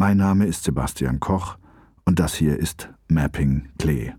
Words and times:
Mein 0.00 0.16
Name 0.16 0.46
ist 0.46 0.64
Sebastian 0.64 1.20
Koch 1.20 1.58
und 2.06 2.20
das 2.20 2.32
hier 2.34 2.58
ist 2.58 2.88
Mapping 3.08 3.68
Klee, 3.78 4.14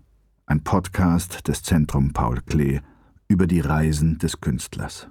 ein 0.46 0.62
Podcast 0.62 1.48
des 1.48 1.64
Zentrum 1.64 2.12
Paul 2.12 2.40
Klee 2.40 2.78
über 3.26 3.48
die 3.48 3.58
Reisen 3.58 4.16
des 4.18 4.40
Künstlers. 4.40 5.08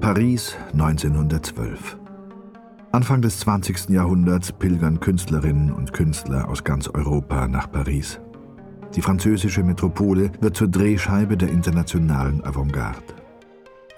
Paris 0.00 0.56
1912 0.72 1.96
Anfang 2.90 3.22
des 3.22 3.38
20. 3.38 3.90
Jahrhunderts 3.90 4.50
pilgern 4.50 4.98
Künstlerinnen 4.98 5.72
und 5.72 5.92
Künstler 5.92 6.48
aus 6.48 6.64
ganz 6.64 6.88
Europa 6.88 7.46
nach 7.46 7.70
Paris. 7.70 8.18
Die 8.94 9.02
französische 9.02 9.62
Metropole 9.62 10.30
wird 10.40 10.56
zur 10.56 10.68
Drehscheibe 10.68 11.36
der 11.36 11.50
internationalen 11.50 12.44
Avantgarde. 12.44 13.14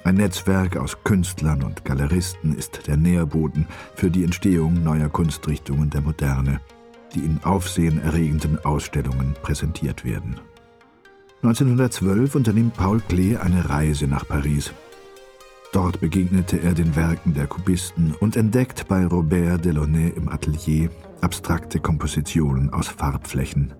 Ein 0.05 0.17
Netzwerk 0.17 0.77
aus 0.77 0.97
Künstlern 1.05 1.63
und 1.63 1.85
Galeristen 1.85 2.57
ist 2.57 2.87
der 2.87 2.97
Nährboden 2.97 3.67
für 3.95 4.11
die 4.11 4.25
Entstehung 4.25 4.83
neuer 4.83 5.09
Kunstrichtungen 5.09 5.91
der 5.91 6.01
Moderne, 6.01 6.61
die 7.15 7.21
in 7.21 7.41
aufsehenerregenden 7.45 8.65
Ausstellungen 8.65 9.35
präsentiert 9.43 10.05
werden. 10.05 10.41
1912 11.43 12.35
unternimmt 12.35 12.75
Paul 12.75 13.01
Klee 13.01 13.37
eine 13.37 13.69
Reise 13.69 14.07
nach 14.07 14.27
Paris 14.27 14.73
Dort 15.73 16.01
begegnete 16.01 16.61
er 16.61 16.75
den 16.75 16.97
Werken 16.97 17.33
der 17.35 17.47
Kubisten 17.47 18.13
und 18.19 18.37
entdeckt 18.37 18.89
bei 18.89 19.07
Robert 19.07 19.65
Delaunay 19.65 20.09
im 20.17 20.29
Atelier 20.29 20.91
abstrakte 21.21 21.79
Kompositionen 21.79 22.71
aus 22.71 22.89
Farbflächen. 22.89 23.73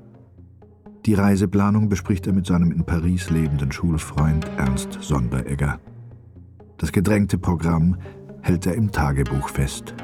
Die 1.07 1.15
Reiseplanung 1.15 1.89
bespricht 1.89 2.27
er 2.27 2.35
mit 2.35 2.47
seinem 2.47 2.71
in 2.73 2.85
Paris 2.85 3.31
lebenden 3.31 3.73
Schulfreund 3.73 4.47
Ernst 4.59 4.99
Sonderegger. 5.01 5.81
Das 6.77 6.93
gedrängte 6.93 7.39
Programm 7.39 7.97
hält 8.43 8.67
er 8.67 8.75
im 8.75 8.93
Tagebuch 8.93 9.49
fest. 9.49 9.95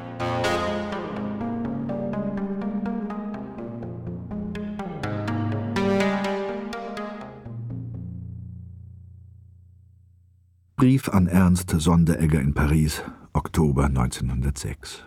Brief 10.77 11.09
an 11.09 11.27
Ernst 11.27 11.69
Sonderegger 11.69 12.41
in 12.41 12.55
Paris, 12.55 13.03
Oktober 13.33 13.85
1906. 13.85 15.05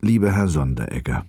Lieber 0.00 0.32
Herr 0.32 0.48
Sonderegger, 0.48 1.26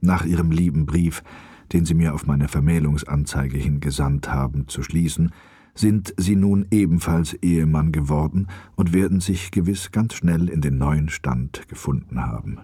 nach 0.00 0.24
Ihrem 0.24 0.50
lieben 0.50 0.86
Brief, 0.86 1.22
den 1.72 1.84
Sie 1.84 1.94
mir 1.94 2.14
auf 2.14 2.26
meine 2.26 2.48
Vermählungsanzeige 2.48 3.58
hin 3.58 3.80
gesandt 3.80 4.28
haben, 4.28 4.68
zu 4.68 4.82
schließen, 4.82 5.32
sind 5.74 6.14
Sie 6.16 6.36
nun 6.36 6.66
ebenfalls 6.70 7.34
Ehemann 7.34 7.92
geworden 7.92 8.48
und 8.76 8.92
werden 8.92 9.20
sich 9.20 9.50
gewiss 9.50 9.92
ganz 9.92 10.14
schnell 10.14 10.48
in 10.48 10.60
den 10.60 10.78
neuen 10.78 11.08
Stand 11.08 11.68
gefunden 11.68 12.24
haben. 12.24 12.58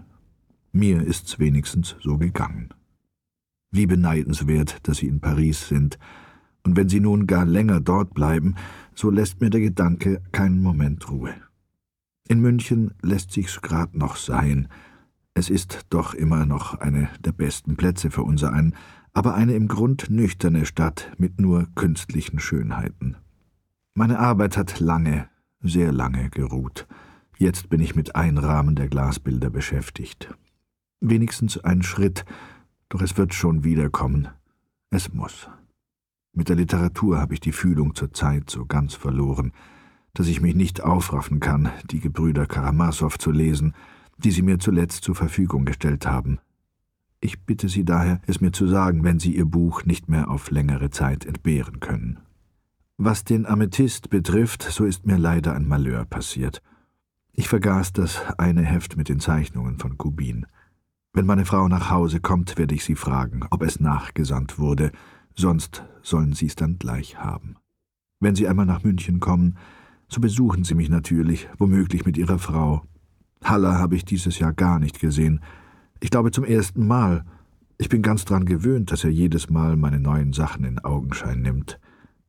Mir 0.72 1.02
ist's 1.02 1.38
wenigstens 1.38 1.96
so 2.00 2.16
gegangen. 2.16 2.70
Wie 3.70 3.86
beneidenswert, 3.86 4.78
dass 4.88 4.98
Sie 4.98 5.08
in 5.08 5.20
Paris 5.20 5.68
sind, 5.68 5.98
und 6.64 6.76
wenn 6.76 6.88
Sie 6.88 7.00
nun 7.00 7.26
gar 7.26 7.44
länger 7.44 7.80
dort 7.80 8.14
bleiben, 8.14 8.54
so 8.94 9.10
lässt 9.10 9.40
mir 9.40 9.50
der 9.50 9.60
Gedanke 9.60 10.22
keinen 10.32 10.62
Moment 10.62 11.10
Ruhe. 11.10 11.34
In 12.28 12.40
München 12.40 12.94
lässt 13.02 13.32
sich's 13.32 13.60
grad 13.60 13.94
noch 13.94 14.16
sein. 14.16 14.68
Es 15.34 15.48
ist 15.48 15.86
doch 15.88 16.14
immer 16.14 16.44
noch 16.44 16.74
eine 16.74 17.08
der 17.20 17.32
besten 17.32 17.76
Plätze 17.76 18.10
für 18.10 18.22
unser 18.22 18.52
einen, 18.52 18.74
aber 19.14 19.34
eine 19.34 19.54
im 19.54 19.68
Grund 19.68 20.10
nüchterne 20.10 20.66
Stadt 20.66 21.10
mit 21.16 21.40
nur 21.40 21.68
künstlichen 21.74 22.38
Schönheiten. 22.38 23.16
Meine 23.94 24.18
Arbeit 24.18 24.56
hat 24.56 24.80
lange, 24.80 25.28
sehr 25.60 25.92
lange 25.92 26.30
geruht. 26.30 26.86
Jetzt 27.38 27.70
bin 27.70 27.80
ich 27.80 27.94
mit 27.94 28.14
Einrahmen 28.14 28.74
der 28.74 28.88
Glasbilder 28.88 29.50
beschäftigt. 29.50 30.34
Wenigstens 31.00 31.58
ein 31.58 31.82
Schritt, 31.82 32.24
doch 32.88 33.02
es 33.02 33.16
wird 33.16 33.34
schon 33.34 33.64
wiederkommen. 33.64 34.28
Es 34.90 35.12
muss. 35.12 35.48
Mit 36.34 36.48
der 36.48 36.56
Literatur 36.56 37.18
habe 37.18 37.34
ich 37.34 37.40
die 37.40 37.52
Fühlung 37.52 37.94
zur 37.94 38.12
Zeit 38.12 38.48
so 38.50 38.66
ganz 38.66 38.94
verloren, 38.94 39.52
dass 40.14 40.28
ich 40.28 40.40
mich 40.40 40.54
nicht 40.54 40.82
aufraffen 40.82 41.40
kann, 41.40 41.70
die 41.90 42.00
Gebrüder 42.00 42.46
Karamasow 42.46 43.18
zu 43.18 43.30
lesen, 43.30 43.74
die 44.24 44.30
Sie 44.30 44.42
mir 44.42 44.58
zuletzt 44.58 45.04
zur 45.04 45.14
Verfügung 45.14 45.64
gestellt 45.64 46.06
haben. 46.06 46.38
Ich 47.20 47.44
bitte 47.44 47.68
Sie 47.68 47.84
daher, 47.84 48.20
es 48.26 48.40
mir 48.40 48.52
zu 48.52 48.66
sagen, 48.66 49.04
wenn 49.04 49.18
Sie 49.18 49.36
Ihr 49.36 49.44
Buch 49.44 49.84
nicht 49.84 50.08
mehr 50.08 50.30
auf 50.30 50.50
längere 50.50 50.90
Zeit 50.90 51.24
entbehren 51.24 51.80
können. 51.80 52.18
Was 52.98 53.24
den 53.24 53.46
Amethyst 53.46 54.10
betrifft, 54.10 54.62
so 54.62 54.84
ist 54.84 55.06
mir 55.06 55.18
leider 55.18 55.54
ein 55.54 55.66
Malheur 55.66 56.04
passiert. 56.04 56.62
Ich 57.32 57.48
vergaß 57.48 57.92
das 57.92 58.22
eine 58.38 58.62
Heft 58.62 58.96
mit 58.96 59.08
den 59.08 59.20
Zeichnungen 59.20 59.78
von 59.78 59.96
Kubin. 59.96 60.46
Wenn 61.12 61.26
meine 61.26 61.44
Frau 61.44 61.68
nach 61.68 61.90
Hause 61.90 62.20
kommt, 62.20 62.58
werde 62.58 62.74
ich 62.74 62.84
sie 62.84 62.94
fragen, 62.94 63.44
ob 63.50 63.62
es 63.62 63.80
nachgesandt 63.80 64.58
wurde, 64.58 64.92
sonst 65.34 65.84
sollen 66.02 66.32
Sie 66.32 66.46
es 66.46 66.56
dann 66.56 66.78
gleich 66.78 67.18
haben. 67.18 67.56
Wenn 68.20 68.34
Sie 68.34 68.46
einmal 68.46 68.66
nach 68.66 68.84
München 68.84 69.20
kommen, 69.20 69.56
so 70.08 70.20
besuchen 70.20 70.64
Sie 70.64 70.74
mich 70.74 70.88
natürlich, 70.88 71.48
womöglich 71.58 72.04
mit 72.04 72.16
Ihrer 72.16 72.38
Frau. 72.38 72.82
Haller 73.42 73.78
habe 73.78 73.96
ich 73.96 74.04
dieses 74.04 74.38
Jahr 74.38 74.52
gar 74.52 74.78
nicht 74.78 75.00
gesehen. 75.00 75.40
Ich 76.00 76.10
glaube 76.10 76.30
zum 76.30 76.44
ersten 76.44 76.86
Mal. 76.86 77.24
Ich 77.78 77.88
bin 77.88 78.02
ganz 78.02 78.24
dran 78.24 78.44
gewöhnt, 78.44 78.92
dass 78.92 79.04
er 79.04 79.10
jedes 79.10 79.50
Mal 79.50 79.76
meine 79.76 79.98
neuen 79.98 80.32
Sachen 80.32 80.64
in 80.64 80.78
Augenschein 80.78 81.42
nimmt. 81.42 81.80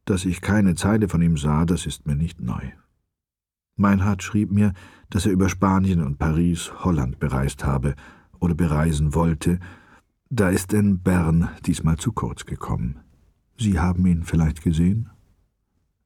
Dass 0.06 0.25
ich 0.25 0.41
keine 0.41 0.75
Zeile 0.75 1.07
von 1.07 1.22
ihm 1.22 1.38
sah, 1.38 1.66
das 1.66 1.85
ist 1.85 2.06
mir 2.07 2.16
nicht 2.16 2.41
neu. 2.41 2.72
Meinhard 3.75 4.24
schrieb 4.24 4.51
mir, 4.51 4.74
dass 5.09 5.25
er 5.25 5.31
über 5.31 5.50
Spanien 5.50 6.01
und 6.01 6.18
Paris 6.18 6.72
Holland 6.84 7.19
bereist 7.19 7.66
habe 7.66 7.95
oder 8.40 8.56
bereisen 8.56 9.13
wollte, 9.13 9.59
da 10.30 10.50
ist 10.50 10.72
denn 10.72 11.00
Bern 11.00 11.50
diesmal 11.66 11.97
zu 11.97 12.12
kurz 12.12 12.45
gekommen. 12.45 13.00
Sie 13.57 13.80
haben 13.80 14.06
ihn 14.06 14.24
vielleicht 14.24 14.63
gesehen? 14.63 15.09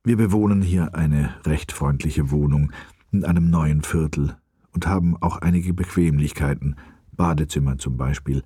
Wir 0.04 0.18
bewohnen 0.18 0.62
hier 0.62 0.96
eine 0.96 1.34
recht 1.46 1.72
freundliche 1.72 2.32
Wohnung 2.32 2.72
in 3.12 3.26
einem 3.26 3.50
neuen 3.50 3.82
Viertel 3.84 4.38
und 4.78 4.86
haben 4.86 5.18
auch 5.18 5.38
einige 5.38 5.74
Bequemlichkeiten, 5.74 6.76
Badezimmer 7.12 7.80
zum 7.80 7.98
Beispiel. 7.98 8.44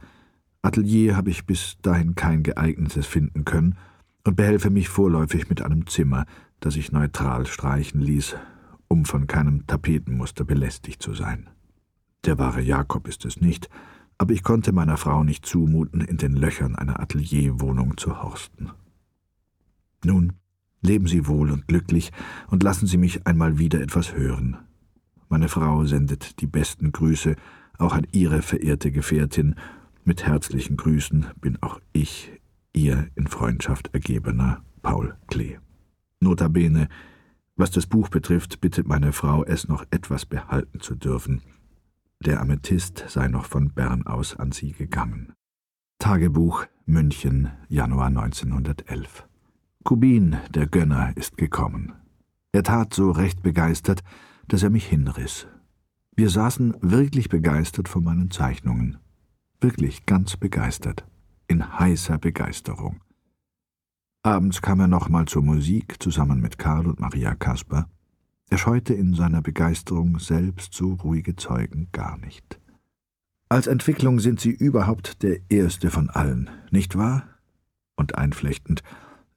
Atelier 0.62 1.18
habe 1.18 1.30
ich 1.30 1.46
bis 1.46 1.76
dahin 1.82 2.16
kein 2.16 2.42
geeignetes 2.42 3.06
finden 3.06 3.44
können 3.44 3.76
und 4.24 4.38
behelfe 4.38 4.70
mich 4.70 4.88
vorläufig 4.88 5.50
mit 5.50 5.62
einem 5.62 5.88
Zimmer, 5.88 6.26
das 6.62 6.78
ich 6.78 6.94
neutral 6.94 7.48
streichen 7.48 8.00
ließ, 8.00 8.38
um 8.88 9.04
von 9.04 9.28
keinem 9.28 9.68
Tapetenmuster 9.68 10.46
belästigt 10.46 11.04
zu 11.04 11.14
sein. 11.14 11.50
Der 12.24 12.40
wahre 12.40 12.62
Jakob 12.62 13.10
ist 13.10 13.26
es 13.26 13.42
nicht, 13.42 13.70
aber 14.18 14.32
ich 14.34 14.42
konnte 14.42 14.72
meiner 14.72 14.96
Frau 14.96 15.26
nicht 15.26 15.46
zumuten, 15.46 16.00
in 16.00 16.16
den 16.16 16.38
Löchern 16.38 16.78
einer 16.78 17.02
Atelierwohnung 17.02 17.98
zu 17.98 18.24
horsten. 18.24 18.72
Nun, 20.06 20.32
leben 20.82 21.08
Sie 21.08 21.28
wohl 21.28 21.52
und 21.52 21.68
glücklich 21.68 22.14
und 22.48 22.64
lassen 22.64 22.88
Sie 22.88 22.98
mich 22.98 23.28
einmal 23.28 23.60
wieder 23.60 23.82
etwas 23.82 24.14
hören. 24.14 24.56
Meine 25.32 25.48
Frau 25.48 25.86
sendet 25.86 26.42
die 26.42 26.46
besten 26.46 26.92
Grüße, 26.92 27.38
auch 27.78 27.94
an 27.94 28.06
Ihre 28.12 28.42
verehrte 28.42 28.92
Gefährtin. 28.92 29.56
Mit 30.04 30.26
herzlichen 30.28 30.76
Grüßen 30.76 31.28
bin 31.40 31.58
auch 31.64 31.80
ich 31.94 32.34
Ihr 32.74 33.08
in 33.16 33.28
Freundschaft 33.28 33.94
ergebener 33.94 34.62
Paul 34.82 35.16
Klee. 35.28 35.58
Notabene, 36.20 36.90
was 37.56 37.72
das 37.72 37.88
Buch 37.88 38.10
betrifft, 38.10 38.60
bittet 38.60 38.90
meine 38.90 39.14
Frau, 39.14 39.46
es 39.46 39.70
noch 39.70 39.86
etwas 39.90 40.26
behalten 40.26 40.82
zu 40.82 40.96
dürfen. 40.96 41.42
Der 42.20 42.42
Amethyst 42.42 43.06
sei 43.08 43.30
noch 43.30 43.46
von 43.46 43.70
Bern 43.70 44.06
aus 44.06 44.36
an 44.36 44.52
sie 44.52 44.74
gegangen. 44.74 45.32
Tagebuch 45.98 46.66
München, 46.86 47.52
Januar 47.70 48.08
1911. 48.08 49.26
Kubin, 49.86 50.36
der 50.50 50.68
Gönner, 50.68 51.16
ist 51.16 51.38
gekommen. 51.38 51.94
Er 52.52 52.64
tat 52.64 52.94
so 52.94 53.12
recht 53.12 53.42
begeistert, 53.42 54.04
dass 54.48 54.64
er 54.64 54.70
mich 54.70 54.88
hinriss. 54.88 55.48
Wir 56.16 56.30
saßen 56.30 56.76
wirklich 56.82 57.30
begeistert 57.30 57.88
von 57.88 58.04
meinen 58.04 58.32
Zeichnungen. 58.32 58.98
Wirklich 59.60 60.06
ganz 60.06 60.38
begeistert. 60.38 61.06
In 61.48 61.80
heißer 61.80 62.18
Begeisterung. 62.18 63.02
Abends 64.24 64.62
kam 64.62 64.80
er 64.80 64.88
nochmal 64.88 65.26
zur 65.26 65.42
Musik 65.42 66.02
zusammen 66.02 66.42
mit 66.42 66.58
Karl 66.58 66.86
und 66.88 67.00
Maria 67.00 67.34
Kasper. 67.34 67.90
Er 68.50 68.58
scheute 68.58 68.94
in 68.94 69.14
seiner 69.14 69.42
Begeisterung 69.42 70.20
selbst 70.20 70.74
so 70.74 70.94
ruhige 70.94 71.36
Zeugen 71.36 71.88
gar 71.92 72.18
nicht. 72.18 72.60
Als 73.50 73.68
Entwicklung 73.68 74.20
sind 74.20 74.40
Sie 74.40 74.52
überhaupt 74.52 75.24
der 75.24 75.40
erste 75.50 75.90
von 75.90 76.10
allen, 76.10 76.50
nicht 76.70 76.98
wahr? 76.98 77.24
Und 77.96 78.16
einflechtend, 78.16 78.84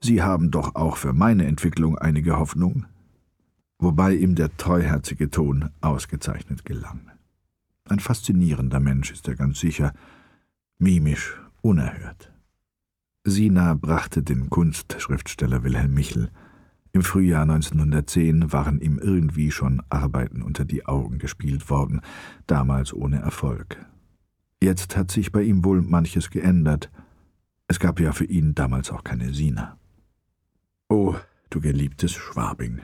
Sie 0.01 0.23
haben 0.23 0.51
doch 0.51 0.75
auch 0.75 0.97
für 0.97 1.13
meine 1.13 1.47
Entwicklung 1.47 1.97
einige 1.97 2.39
Hoffnung? 2.39 2.87
Wobei 3.85 4.15
ihm 4.15 4.35
der 4.35 4.57
treuherzige 4.57 5.29
Ton 5.29 5.69
ausgezeichnet 5.83 6.65
gelang. 6.65 7.11
Ein 7.87 8.01
faszinierender 8.01 8.81
Mensch 8.81 9.13
ist 9.13 9.29
er 9.29 9.37
ganz 9.37 9.61
sicher, 9.61 9.93
mimisch, 10.79 11.39
unerhört. 11.61 12.33
Sina 13.25 13.75
brachte 13.75 14.23
den 14.23 14.49
Kunstschriftsteller 14.49 15.65
Wilhelm 15.65 15.93
Michel 15.93 16.31
Im 16.93 17.03
Frühjahr 17.03 17.43
1910 17.43 18.55
waren 18.55 18.81
ihm 18.81 18.99
irgendwie 18.99 19.51
schon 19.51 19.83
Arbeiten 19.91 20.41
unter 20.41 20.65
die 20.65 20.87
Augen 20.87 21.19
gespielt 21.19 21.69
worden, 21.69 22.01
damals 22.47 22.95
ohne 22.95 23.19
Erfolg. 23.19 23.85
Jetzt 24.63 24.97
hat 24.97 25.11
sich 25.11 25.31
bei 25.31 25.43
ihm 25.43 25.63
wohl 25.63 25.83
manches 25.83 26.31
geändert. 26.31 26.91
Es 27.69 27.79
gab 27.79 28.01
ja 28.01 28.13
für 28.13 28.25
ihn 28.25 28.55
damals 28.55 28.91
auch 28.91 29.05
keine 29.05 29.35
Sina. 29.35 29.77
Oh, 30.89 31.17
du 31.51 31.61
geliebtes 31.61 32.13
Schwabing. 32.13 32.81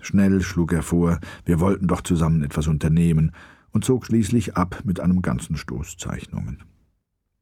Schnell 0.00 0.40
schlug 0.42 0.72
er 0.72 0.82
vor, 0.82 1.18
wir 1.44 1.60
wollten 1.60 1.86
doch 1.86 2.02
zusammen 2.02 2.42
etwas 2.42 2.68
unternehmen 2.68 3.32
und 3.72 3.84
zog 3.84 4.06
schließlich 4.06 4.56
ab 4.56 4.82
mit 4.84 5.00
einem 5.00 5.22
ganzen 5.22 5.56
Stoß 5.56 5.96
Zeichnungen. 5.96 6.62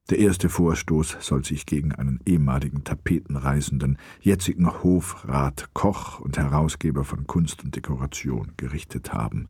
Der 0.09 0.19
erste 0.21 0.49
Vorstoß 0.49 1.17
soll 1.21 1.45
sich 1.45 1.67
gegen 1.67 1.93
einen 1.93 2.21
ehemaligen 2.25 2.85
Tapetenreisenden, 2.85 3.99
jetzigen 4.21 4.83
Hofrat, 4.83 5.71
Koch 5.75 6.21
und 6.21 6.39
Herausgeber 6.39 7.03
von 7.03 7.27
Kunst 7.27 7.65
und 7.65 7.75
Dekoration 7.75 8.53
gerichtet 8.57 9.13
haben. 9.13 9.49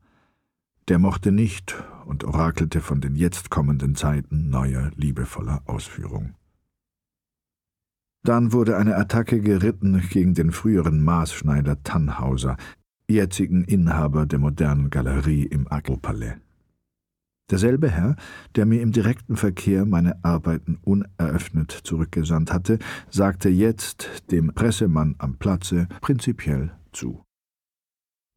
Der 0.88 0.99
mochte 0.99 1.31
nicht 1.31 1.75
und 2.06 2.25
orakelte 2.25 2.81
von 2.81 3.00
den 3.00 3.17
jetzt 3.17 3.50
kommenden 3.50 3.97
Zeiten 3.97 4.49
neuer, 4.49 4.93
liebevoller 4.94 5.62
Ausführung. 5.67 6.37
Dann 8.23 8.52
wurde 8.52 8.76
eine 8.76 8.97
Attacke 8.97 9.41
geritten 9.41 10.02
gegen 10.09 10.35
den 10.35 10.52
früheren 10.52 11.05
Maßschneider 11.05 11.82
Tannhauser, 11.82 12.56
jetzigen 13.08 13.64
Inhaber 13.64 14.26
der 14.26 14.38
modernen 14.38 14.91
Galerie 14.91 15.44
im 15.44 15.70
Agropalais. 15.70 16.37
Derselbe 17.50 17.88
Herr, 17.88 18.17
der 18.56 18.67
mir 18.67 18.82
im 18.82 18.91
direkten 18.91 19.37
Verkehr 19.37 19.85
meine 19.85 20.25
Arbeiten 20.25 20.79
uneröffnet 20.82 21.70
zurückgesandt 21.70 22.53
hatte, 22.53 22.81
sagte 23.08 23.49
jetzt 23.49 24.25
dem 24.32 24.53
Pressemann 24.53 25.14
am 25.19 25.38
Platze 25.38 25.87
prinzipiell 26.00 26.73
zu. 26.93 27.23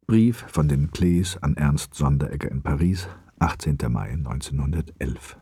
Brief 0.06 0.44
von 0.48 0.68
den 0.68 0.92
Klees 0.92 1.36
an 1.42 1.56
Ernst 1.56 1.94
Sonderegger 1.94 2.50
in 2.50 2.62
Paris, 2.62 3.08
18. 3.40 3.78
Mai 3.88 4.10
1911. 4.10 5.38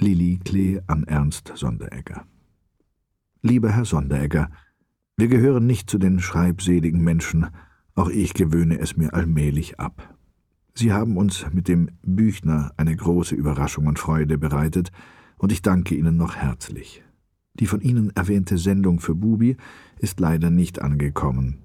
Lili 0.00 0.40
Klee 0.44 0.80
an 0.86 1.04
Ernst 1.04 1.52
Sonderegger. 1.54 2.26
Lieber 3.42 3.70
Herr 3.70 3.84
Sonderegger, 3.84 4.50
wir 5.16 5.28
gehören 5.28 5.66
nicht 5.66 5.90
zu 5.90 5.98
den 5.98 6.18
schreibseligen 6.18 7.02
Menschen, 7.02 7.48
auch 7.98 8.08
ich 8.08 8.34
gewöhne 8.34 8.78
es 8.78 8.96
mir 8.96 9.12
allmählich 9.14 9.80
ab. 9.80 10.14
Sie 10.74 10.92
haben 10.92 11.16
uns 11.16 11.46
mit 11.52 11.66
dem 11.66 11.90
Büchner 12.02 12.72
eine 12.76 12.94
große 12.94 13.34
Überraschung 13.34 13.86
und 13.86 13.98
Freude 13.98 14.38
bereitet, 14.38 14.92
und 15.38 15.52
ich 15.52 15.62
danke 15.62 15.94
Ihnen 15.94 16.16
noch 16.16 16.36
herzlich. 16.36 17.02
Die 17.54 17.66
von 17.66 17.80
Ihnen 17.80 18.10
erwähnte 18.14 18.58
Sendung 18.58 19.00
für 19.00 19.14
Bubi 19.14 19.56
ist 19.98 20.20
leider 20.20 20.50
nicht 20.50 20.80
angekommen. 20.80 21.58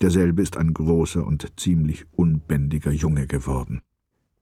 Derselbe 0.00 0.42
ist 0.42 0.56
ein 0.56 0.72
großer 0.72 1.26
und 1.26 1.52
ziemlich 1.58 2.06
unbändiger 2.12 2.92
Junge 2.92 3.26
geworden. 3.26 3.80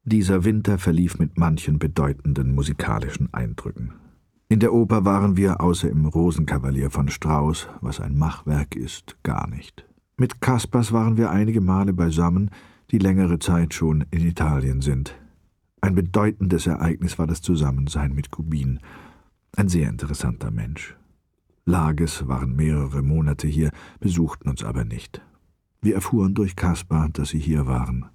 Dieser 0.04 0.44
Winter 0.44 0.78
verlief 0.78 1.18
mit 1.18 1.38
manchen 1.38 1.78
bedeutenden 1.80 2.54
musikalischen 2.54 3.32
Eindrücken. 3.34 3.94
In 4.48 4.60
der 4.60 4.72
Oper 4.72 5.04
waren 5.04 5.36
wir 5.36 5.60
außer 5.60 5.90
im 5.90 6.06
Rosenkavalier 6.06 6.90
von 6.90 7.08
Strauss, 7.08 7.68
was 7.80 8.00
ein 8.00 8.16
Machwerk 8.16 8.76
ist, 8.76 9.16
gar 9.24 9.48
nicht. 9.48 9.84
Mit 10.18 10.40
Kaspers 10.40 10.92
waren 10.92 11.18
wir 11.18 11.30
einige 11.30 11.60
Male 11.60 11.92
beisammen, 11.92 12.50
die 12.90 12.98
längere 12.98 13.38
Zeit 13.38 13.74
schon 13.74 14.06
in 14.10 14.26
Italien 14.26 14.80
sind. 14.80 15.14
Ein 15.82 15.94
bedeutendes 15.94 16.66
Ereignis 16.66 17.18
war 17.18 17.26
das 17.26 17.42
Zusammensein 17.42 18.14
mit 18.14 18.30
Kubin. 18.30 18.80
Ein 19.54 19.68
sehr 19.68 19.90
interessanter 19.90 20.50
Mensch. 20.50 20.96
Lages 21.66 22.26
waren 22.28 22.56
mehrere 22.56 23.02
Monate 23.02 23.46
hier, 23.46 23.70
besuchten 24.00 24.48
uns 24.48 24.64
aber 24.64 24.84
nicht. 24.84 25.20
Wir 25.82 25.96
erfuhren 25.96 26.34
durch 26.34 26.56
Kaspar, 26.56 27.10
dass 27.10 27.28
sie 27.30 27.38
hier 27.38 27.66
waren. 27.66 28.06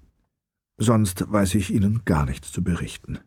Sonst 0.78 1.30
weiß 1.30 1.54
ich 1.54 1.72
Ihnen 1.72 2.02
gar 2.04 2.24
nichts 2.24 2.50
zu 2.50 2.64
berichten. 2.64 3.18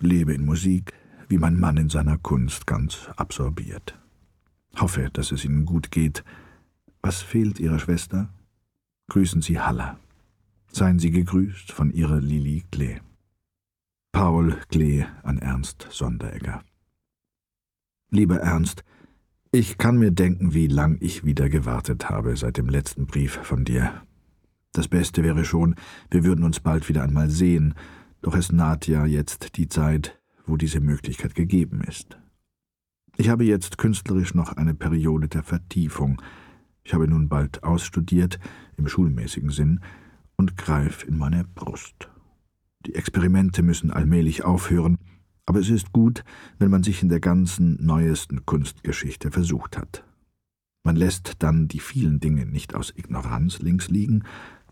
Lebe 0.00 0.34
in 0.34 0.44
Musik, 0.44 0.92
wie 1.28 1.38
mein 1.38 1.58
Mann 1.58 1.78
in 1.78 1.88
seiner 1.88 2.18
Kunst 2.18 2.66
ganz 2.66 3.08
absorbiert. 3.16 3.98
Hoffe, 4.76 5.08
dass 5.12 5.32
es 5.32 5.44
Ihnen 5.44 5.64
gut 5.64 5.90
geht. 5.90 6.24
Was 7.04 7.20
fehlt 7.20 7.58
Ihrer 7.58 7.80
Schwester? 7.80 8.28
Grüßen 9.08 9.42
Sie 9.42 9.58
Haller. 9.58 9.98
Seien 10.70 11.00
Sie 11.00 11.10
gegrüßt 11.10 11.72
von 11.72 11.90
Ihrer 11.90 12.20
Lili 12.20 12.62
Klee. 12.70 13.00
Paul 14.12 14.56
Klee 14.70 15.04
an 15.24 15.38
Ernst 15.38 15.88
Sonderegger. 15.90 16.62
Lieber 18.10 18.36
Ernst, 18.36 18.84
ich 19.50 19.78
kann 19.78 19.98
mir 19.98 20.12
denken, 20.12 20.54
wie 20.54 20.68
lang 20.68 20.96
ich 21.00 21.24
wieder 21.24 21.48
gewartet 21.48 22.08
habe 22.08 22.36
seit 22.36 22.56
dem 22.56 22.68
letzten 22.68 23.06
Brief 23.06 23.32
von 23.42 23.64
dir. 23.64 24.02
Das 24.72 24.86
Beste 24.86 25.24
wäre 25.24 25.44
schon, 25.44 25.74
wir 26.08 26.22
würden 26.24 26.44
uns 26.44 26.60
bald 26.60 26.88
wieder 26.88 27.02
einmal 27.02 27.30
sehen, 27.30 27.74
doch 28.20 28.36
es 28.36 28.52
naht 28.52 28.86
ja 28.86 29.06
jetzt 29.06 29.56
die 29.56 29.68
Zeit, 29.68 30.20
wo 30.46 30.56
diese 30.56 30.80
Möglichkeit 30.80 31.34
gegeben 31.34 31.82
ist. 31.82 32.16
Ich 33.16 33.28
habe 33.28 33.44
jetzt 33.44 33.76
künstlerisch 33.76 34.34
noch 34.34 34.56
eine 34.56 34.74
Periode 34.74 35.28
der 35.28 35.42
Vertiefung. 35.42 36.22
Ich 36.84 36.94
habe 36.94 37.08
nun 37.08 37.28
bald 37.28 37.62
ausstudiert, 37.62 38.38
im 38.76 38.88
schulmäßigen 38.88 39.50
Sinn, 39.50 39.80
und 40.36 40.56
greif 40.56 41.04
in 41.04 41.16
meine 41.16 41.44
Brust. 41.44 42.10
Die 42.86 42.94
Experimente 42.94 43.62
müssen 43.62 43.90
allmählich 43.90 44.44
aufhören, 44.44 44.98
aber 45.46 45.60
es 45.60 45.70
ist 45.70 45.92
gut, 45.92 46.24
wenn 46.58 46.70
man 46.70 46.82
sich 46.82 47.02
in 47.02 47.08
der 47.08 47.20
ganzen 47.20 47.84
neuesten 47.84 48.44
Kunstgeschichte 48.44 49.30
versucht 49.30 49.78
hat. 49.78 50.04
Man 50.84 50.96
lässt 50.96 51.34
dann 51.38 51.68
die 51.68 51.78
vielen 51.78 52.18
Dinge 52.18 52.44
nicht 52.44 52.74
aus 52.74 52.92
Ignoranz 52.96 53.60
links 53.60 53.88
liegen, 53.88 54.24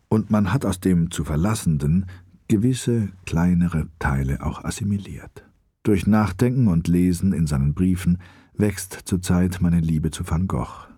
und 0.08 0.30
man 0.30 0.52
hat 0.52 0.64
aus 0.64 0.80
dem 0.80 1.12
zu 1.12 1.22
Verlassenden 1.24 2.06
gewisse 2.48 3.10
kleinere 3.26 3.86
Teile 4.00 4.44
auch 4.44 4.64
assimiliert. 4.64 5.46
Durch 5.84 6.06
Nachdenken 6.06 6.66
und 6.66 6.88
Lesen 6.88 7.32
in 7.32 7.46
seinen 7.46 7.74
Briefen 7.74 8.18
wächst 8.54 8.92
zurzeit 9.04 9.60
meine 9.60 9.78
Liebe 9.78 10.10
zu 10.10 10.28
Van 10.28 10.48
Gogh. 10.48 10.89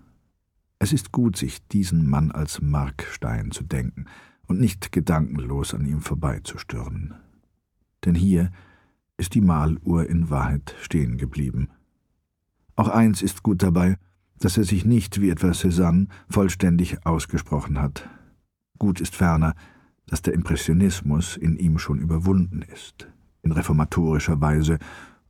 Es 0.82 0.92
ist 0.92 1.12
gut, 1.12 1.36
sich 1.36 1.64
diesen 1.68 2.10
Mann 2.10 2.32
als 2.32 2.60
Markstein 2.60 3.52
zu 3.52 3.62
denken, 3.62 4.06
und 4.48 4.58
nicht 4.58 4.90
gedankenlos 4.90 5.74
an 5.74 5.86
ihm 5.86 6.00
vorbeizustürmen. 6.00 7.14
Denn 8.04 8.16
hier 8.16 8.50
ist 9.16 9.34
die 9.34 9.40
Maluhr 9.40 10.10
in 10.10 10.28
Wahrheit 10.28 10.74
stehen 10.80 11.18
geblieben. 11.18 11.68
Auch 12.74 12.88
eins 12.88 13.22
ist 13.22 13.44
gut 13.44 13.62
dabei, 13.62 13.96
dass 14.40 14.56
er 14.56 14.64
sich 14.64 14.84
nicht, 14.84 15.20
wie 15.20 15.30
etwa 15.30 15.52
Cézanne, 15.52 16.08
vollständig 16.28 17.06
ausgesprochen 17.06 17.80
hat. 17.80 18.10
Gut 18.76 19.00
ist 19.00 19.14
ferner, 19.14 19.54
dass 20.06 20.22
der 20.22 20.34
Impressionismus 20.34 21.36
in 21.36 21.58
ihm 21.58 21.78
schon 21.78 22.00
überwunden 22.00 22.60
ist, 22.60 23.08
in 23.42 23.52
reformatorischer 23.52 24.40
Weise, 24.40 24.80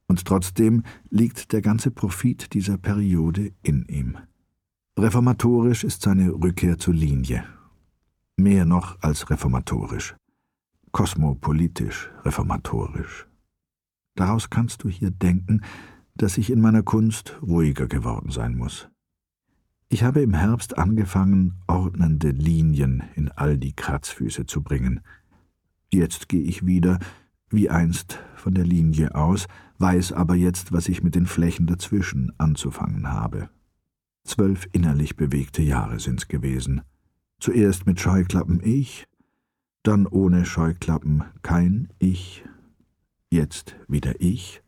und 0.06 0.24
trotzdem 0.24 0.82
liegt 1.10 1.52
der 1.52 1.60
ganze 1.60 1.90
Profit 1.90 2.54
dieser 2.54 2.78
Periode 2.78 3.52
in 3.62 3.84
ihm. 3.84 4.16
Reformatorisch 4.98 5.84
ist 5.84 6.02
seine 6.02 6.30
Rückkehr 6.30 6.78
zur 6.78 6.94
Linie 6.94 7.44
mehr 8.36 8.64
noch 8.64 9.00
als 9.00 9.30
reformatorisch, 9.30 10.14
kosmopolitisch 10.90 12.10
reformatorisch. 12.24 13.28
Daraus 14.14 14.50
kannst 14.50 14.84
du 14.84 14.88
hier 14.88 15.10
denken, 15.10 15.62
dass 16.14 16.38
ich 16.38 16.50
in 16.50 16.60
meiner 16.60 16.82
Kunst 16.82 17.38
ruhiger 17.40 17.86
geworden 17.86 18.30
sein 18.30 18.56
muss. 18.56 18.88
Ich 19.88 20.02
habe 20.02 20.22
im 20.22 20.34
Herbst 20.34 20.76
angefangen, 20.76 21.62
ordnende 21.66 22.30
Linien 22.30 23.02
in 23.14 23.30
all 23.30 23.58
die 23.58 23.74
Kratzfüße 23.74 24.46
zu 24.46 24.62
bringen. 24.62 25.00
Jetzt 25.90 26.28
gehe 26.28 26.42
ich 26.42 26.66
wieder, 26.66 26.98
wie 27.48 27.70
einst, 27.70 28.18
von 28.34 28.54
der 28.54 28.64
Linie 28.64 29.14
aus, 29.14 29.46
weiß 29.78 30.12
aber 30.12 30.34
jetzt, 30.34 30.72
was 30.72 30.88
ich 30.88 31.02
mit 31.02 31.14
den 31.14 31.26
Flächen 31.26 31.66
dazwischen 31.66 32.32
anzufangen 32.38 33.10
habe. 33.10 33.50
Zwölf 34.24 34.68
innerlich 34.72 35.16
bewegte 35.16 35.62
Jahre 35.62 35.98
sind's 35.98 36.28
gewesen. 36.28 36.82
Zuerst 37.38 37.86
mit 37.86 38.00
Scheuklappen 38.00 38.60
ich, 38.62 39.06
dann 39.82 40.06
ohne 40.06 40.44
Scheuklappen 40.46 41.24
kein 41.42 41.88
Ich, 41.98 42.44
jetzt 43.30 43.76
wieder 43.88 44.20
ich, 44.20 44.62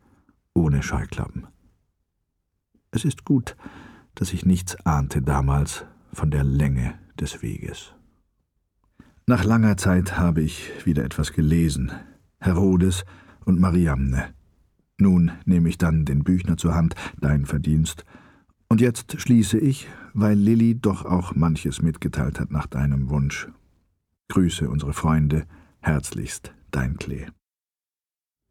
ohne 0.53 0.83
Scheuklappen. 0.83 1.47
Es 2.91 3.05
ist 3.05 3.25
gut, 3.25 3.55
dass 4.13 4.33
ich 4.33 4.45
nichts 4.45 4.75
ahnte 4.85 5.21
damals 5.21 5.85
von 6.11 6.31
der 6.31 6.43
Länge 6.43 6.97
des 7.19 7.41
Weges. 7.41 7.93
Nach 9.27 9.43
langer 9.43 9.77
Zeit 9.77 10.17
habe 10.17 10.41
ich 10.41 10.85
wieder 10.85 11.03
etwas 11.03 11.33
gelesen, 11.33 11.91
Herodes 12.39 13.05
und 13.43 13.59
Mariamne. 13.59 14.33
Nun 14.97 15.31
nehme 15.45 15.67
ich 15.69 15.77
dann 15.77 16.05
den 16.05 16.23
Büchner 16.23 16.57
zur 16.57 16.75
Hand, 16.75 16.95
dein 17.19 17.45
Verdienst, 17.45 18.05
und 18.67 18.81
jetzt 18.81 19.19
schließe 19.19 19.57
ich, 19.57 19.87
weil 20.13 20.37
Lilli 20.37 20.75
doch 20.79 21.05
auch 21.05 21.35
manches 21.35 21.81
mitgeteilt 21.81 22.39
hat 22.39 22.51
nach 22.51 22.67
deinem 22.67 23.09
Wunsch. 23.09 23.47
Grüße 24.29 24.69
unsere 24.69 24.93
Freunde, 24.93 25.45
herzlichst 25.79 26.53
dein 26.71 26.97
Klee. 26.97 27.27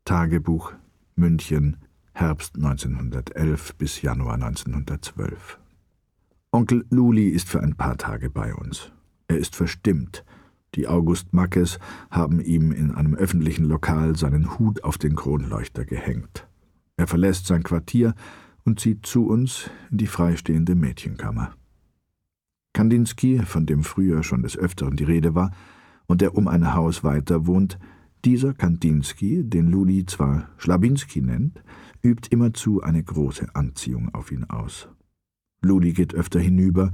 Tagebuch 0.04 0.72
München, 1.16 1.78
Herbst 2.12 2.56
1911 2.56 3.74
bis 3.76 4.02
Januar 4.02 4.34
1912. 4.34 5.58
Onkel 6.52 6.84
Luli 6.90 7.28
ist 7.28 7.48
für 7.48 7.60
ein 7.60 7.74
paar 7.74 7.96
Tage 7.96 8.30
bei 8.30 8.54
uns. 8.54 8.92
Er 9.26 9.38
ist 9.38 9.56
verstimmt. 9.56 10.24
Die 10.74 10.86
August 10.86 11.32
Mackes 11.32 11.78
haben 12.10 12.40
ihm 12.40 12.70
in 12.70 12.92
einem 12.92 13.14
öffentlichen 13.14 13.64
Lokal 13.64 14.16
seinen 14.16 14.58
Hut 14.58 14.84
auf 14.84 14.98
den 14.98 15.16
Kronleuchter 15.16 15.84
gehängt. 15.84 16.46
Er 16.96 17.06
verlässt 17.06 17.46
sein 17.46 17.62
Quartier 17.62 18.14
und 18.64 18.80
zieht 18.80 19.06
zu 19.06 19.26
uns 19.26 19.70
in 19.90 19.98
die 19.98 20.06
freistehende 20.06 20.74
Mädchenkammer. 20.74 21.54
Kandinsky, 22.72 23.38
von 23.38 23.66
dem 23.66 23.84
früher 23.84 24.22
schon 24.22 24.42
des 24.42 24.56
Öfteren 24.56 24.96
die 24.96 25.04
Rede 25.04 25.34
war, 25.34 25.52
und 26.06 26.20
der 26.20 26.36
um 26.36 26.48
ein 26.48 26.74
Haus 26.74 27.04
weiter 27.04 27.46
wohnt, 27.46 27.78
dieser 28.24 28.54
Kandinsky, 28.54 29.44
den 29.44 29.68
Luli 29.70 30.06
zwar 30.06 30.48
Schlabinski 30.56 31.20
nennt, 31.20 31.62
übt 32.02 32.28
immerzu 32.30 32.82
eine 32.82 33.02
große 33.02 33.54
Anziehung 33.54 34.14
auf 34.14 34.32
ihn 34.32 34.44
aus. 34.44 34.88
Luli 35.60 35.92
geht 35.92 36.14
öfter 36.14 36.40
hinüber, 36.40 36.90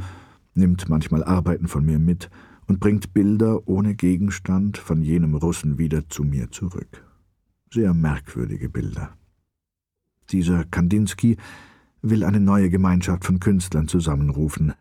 nimmt 0.54 0.88
manchmal 0.88 1.24
Arbeiten 1.24 1.68
von 1.68 1.84
mir 1.84 1.98
mit 1.98 2.30
und 2.66 2.80
bringt 2.80 3.12
Bilder 3.12 3.66
ohne 3.66 3.94
Gegenstand 3.94 4.78
von 4.78 5.02
jenem 5.02 5.34
Russen 5.34 5.78
wieder 5.78 6.08
zu 6.08 6.24
mir 6.24 6.50
zurück. 6.50 7.04
Sehr 7.72 7.94
merkwürdige 7.94 8.68
Bilder. 8.68 9.16
Dieser 10.32 10.64
Kandinsky 10.64 11.36
will 12.02 12.24
eine 12.24 12.40
neue 12.40 12.70
Gemeinschaft 12.70 13.24
von 13.24 13.40
Künstlern 13.40 13.88
zusammenrufen. 13.88 14.74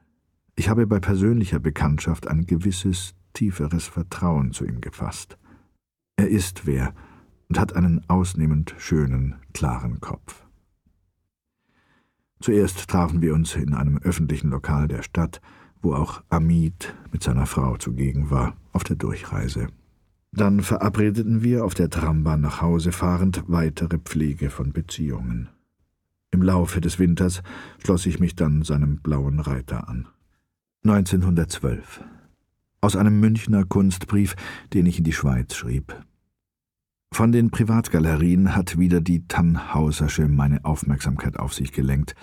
Ich 0.55 0.69
habe 0.69 0.87
bei 0.87 0.99
persönlicher 0.99 1.59
Bekanntschaft 1.59 2.27
ein 2.27 2.45
gewisses, 2.45 3.15
tieferes 3.33 3.87
Vertrauen 3.87 4.51
zu 4.51 4.65
ihm 4.65 4.81
gefasst. 4.81 5.37
Er 6.17 6.27
ist 6.27 6.65
wer 6.65 6.93
und 7.47 7.59
hat 7.59 7.75
einen 7.75 8.07
ausnehmend 8.09 8.75
schönen, 8.77 9.35
klaren 9.53 9.99
Kopf. 10.01 10.45
Zuerst 12.41 12.87
trafen 12.87 13.21
wir 13.21 13.33
uns 13.33 13.55
in 13.55 13.73
einem 13.73 13.97
öffentlichen 13.97 14.49
Lokal 14.49 14.87
der 14.87 15.01
Stadt, 15.01 15.41
wo 15.81 15.93
auch 15.93 16.23
Amit 16.29 16.93
mit 17.11 17.23
seiner 17.23 17.45
Frau 17.45 17.77
zugegen 17.77 18.29
war, 18.29 18.55
auf 18.71 18.83
der 18.83 18.95
Durchreise. 18.95 19.67
Dann 20.31 20.61
verabredeten 20.61 21.41
wir 21.41 21.65
auf 21.65 21.73
der 21.73 21.89
Trambahn 21.89 22.41
nach 22.41 22.61
Hause 22.61 22.91
fahrend 22.91 23.43
weitere 23.47 23.97
Pflege 23.97 24.49
von 24.49 24.71
Beziehungen. 24.73 25.49
Im 26.31 26.43
Laufe 26.43 26.81
des 26.81 26.99
Winters 26.99 27.41
schloss 27.83 28.05
ich 28.05 28.19
mich 28.19 28.35
dann 28.35 28.61
seinem 28.61 28.97
blauen 28.97 29.39
Reiter 29.39 29.89
an. 29.89 30.07
1912. 30.85 32.03
Aus 32.81 32.95
einem 32.95 33.19
Münchner 33.19 33.65
Kunstbrief, 33.65 34.35
den 34.73 34.85
ich 34.85 34.99
in 34.99 35.03
die 35.03 35.13
Schweiz 35.13 35.55
schrieb. 35.55 35.95
Von 37.11 37.31
den 37.31 37.49
Privatgalerien 37.49 38.55
hat 38.55 38.77
wieder 38.77 39.01
die 39.01 39.27
Tannhausersche 39.27 40.27
meine 40.27 40.63
Aufmerksamkeit 40.63 41.37
auf 41.37 41.53
sich 41.53 41.71
gelenkt, 41.71 42.13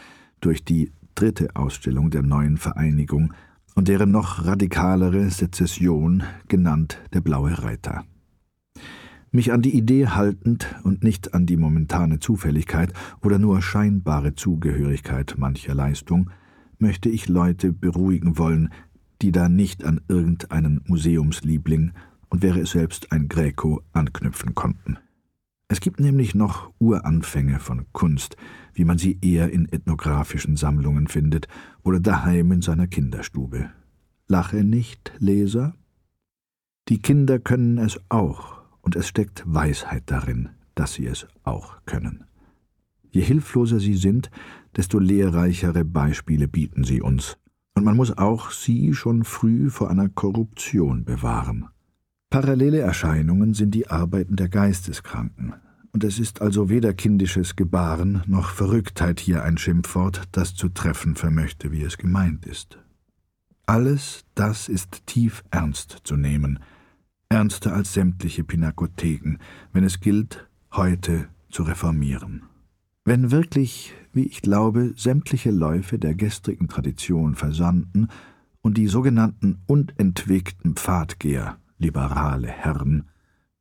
durch 0.40 0.64
die 0.64 0.92
dritte 1.16 1.48
Ausstellung 1.56 2.10
der 2.10 2.22
neuen 2.22 2.56
Vereinigung 2.56 3.34
und 3.76 3.88
deren 3.88 4.10
noch 4.10 4.44
radikalere 4.44 5.30
Sezession, 5.30 6.24
genannt 6.48 6.98
der 7.12 7.20
Blaue 7.20 7.62
Reiter. 7.62 8.04
Mich 9.30 9.52
an 9.52 9.60
die 9.60 9.76
Idee 9.76 10.08
haltend 10.08 10.74
und 10.82 11.04
nicht 11.04 11.34
an 11.34 11.44
die 11.46 11.58
momentane 11.58 12.18
Zufälligkeit 12.18 12.92
oder 13.22 13.38
nur 13.38 13.60
scheinbare 13.60 14.34
Zugehörigkeit 14.34 15.34
mancher 15.36 15.74
Leistung, 15.74 16.30
möchte 16.78 17.10
ich 17.10 17.28
Leute 17.28 17.72
beruhigen 17.72 18.38
wollen, 18.38 18.70
die 19.20 19.32
da 19.32 19.48
nicht 19.48 19.84
an 19.84 20.00
irgendeinen 20.08 20.80
Museumsliebling 20.86 21.92
und 22.30 22.42
wäre 22.42 22.60
es 22.60 22.70
selbst 22.70 23.12
ein 23.12 23.28
Gräko 23.28 23.82
anknüpfen 23.92 24.54
konnten. 24.54 24.98
Es 25.68 25.80
gibt 25.80 25.98
nämlich 25.98 26.34
noch 26.34 26.72
Uranfänge 26.78 27.58
von 27.58 27.86
Kunst, 27.92 28.36
wie 28.72 28.84
man 28.84 28.98
sie 28.98 29.18
eher 29.20 29.50
in 29.50 29.68
ethnografischen 29.68 30.56
Sammlungen 30.56 31.08
findet 31.08 31.48
oder 31.82 31.98
daheim 31.98 32.52
in 32.52 32.62
seiner 32.62 32.86
Kinderstube. 32.86 33.70
Lache 34.28 34.62
nicht, 34.62 35.12
Leser? 35.18 35.74
Die 36.88 36.98
Kinder 36.98 37.40
können 37.40 37.78
es 37.78 38.00
auch, 38.08 38.62
und 38.80 38.94
es 38.94 39.08
steckt 39.08 39.42
Weisheit 39.46 40.04
darin, 40.06 40.50
dass 40.76 40.94
sie 40.94 41.06
es 41.06 41.26
auch 41.42 41.84
können. 41.84 42.24
Je 43.10 43.22
hilfloser 43.22 43.80
sie 43.80 43.96
sind, 43.96 44.30
desto 44.76 45.00
lehrreichere 45.00 45.84
Beispiele 45.84 46.46
bieten 46.46 46.84
sie 46.84 47.00
uns, 47.00 47.38
und 47.74 47.84
man 47.84 47.96
muss 47.96 48.16
auch 48.16 48.50
sie 48.52 48.94
schon 48.94 49.24
früh 49.24 49.68
vor 49.68 49.90
einer 49.90 50.08
Korruption 50.08 51.04
bewahren. 51.04 51.68
Parallele 52.30 52.80
Erscheinungen 52.80 53.54
sind 53.54 53.72
die 53.74 53.88
Arbeiten 53.88 54.36
der 54.36 54.48
Geisteskranken, 54.48 55.54
und 55.92 56.04
es 56.04 56.18
ist 56.18 56.42
also 56.42 56.68
weder 56.68 56.92
kindisches 56.92 57.56
Gebaren 57.56 58.22
noch 58.26 58.50
Verrücktheit 58.50 59.20
hier 59.20 59.44
ein 59.44 59.56
Schimpfwort, 59.56 60.22
das 60.32 60.54
zu 60.54 60.68
treffen 60.68 61.14
vermöchte, 61.14 61.72
wie 61.72 61.82
es 61.82 61.96
gemeint 61.96 62.44
ist. 62.44 62.78
Alles 63.64 64.24
das 64.34 64.68
ist 64.68 65.06
tief 65.06 65.42
ernst 65.50 66.00
zu 66.04 66.16
nehmen, 66.16 66.58
ernster 67.28 67.72
als 67.72 67.94
sämtliche 67.94 68.44
Pinakotheken, 68.44 69.38
wenn 69.72 69.84
es 69.84 70.00
gilt, 70.00 70.48
heute 70.72 71.28
zu 71.50 71.62
reformieren. 71.62 72.42
Wenn 73.04 73.30
wirklich, 73.30 73.94
wie 74.12 74.26
ich 74.26 74.42
glaube, 74.42 74.92
sämtliche 74.96 75.52
Läufe 75.52 75.98
der 75.98 76.14
gestrigen 76.14 76.68
Tradition 76.68 77.36
versanden 77.36 78.08
und 78.62 78.76
die 78.76 78.88
sogenannten 78.88 79.62
unentwegten 79.66 80.74
Pfadgeher, 80.74 81.58
liberale 81.78 82.48
Herren, 82.48 83.08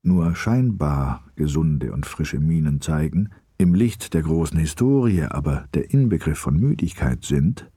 nur 0.03 0.35
scheinbar 0.35 1.23
gesunde 1.35 1.91
und 1.91 2.05
frische 2.05 2.39
Mienen 2.39 2.81
zeigen, 2.81 3.29
im 3.57 3.73
Licht 3.73 4.13
der 4.13 4.21
großen 4.21 4.59
Historie 4.59 5.23
aber 5.23 5.67
der 5.73 5.91
Inbegriff 5.91 6.39
von 6.39 6.57
Müdigkeit 6.57 7.23
sind, 7.23 7.69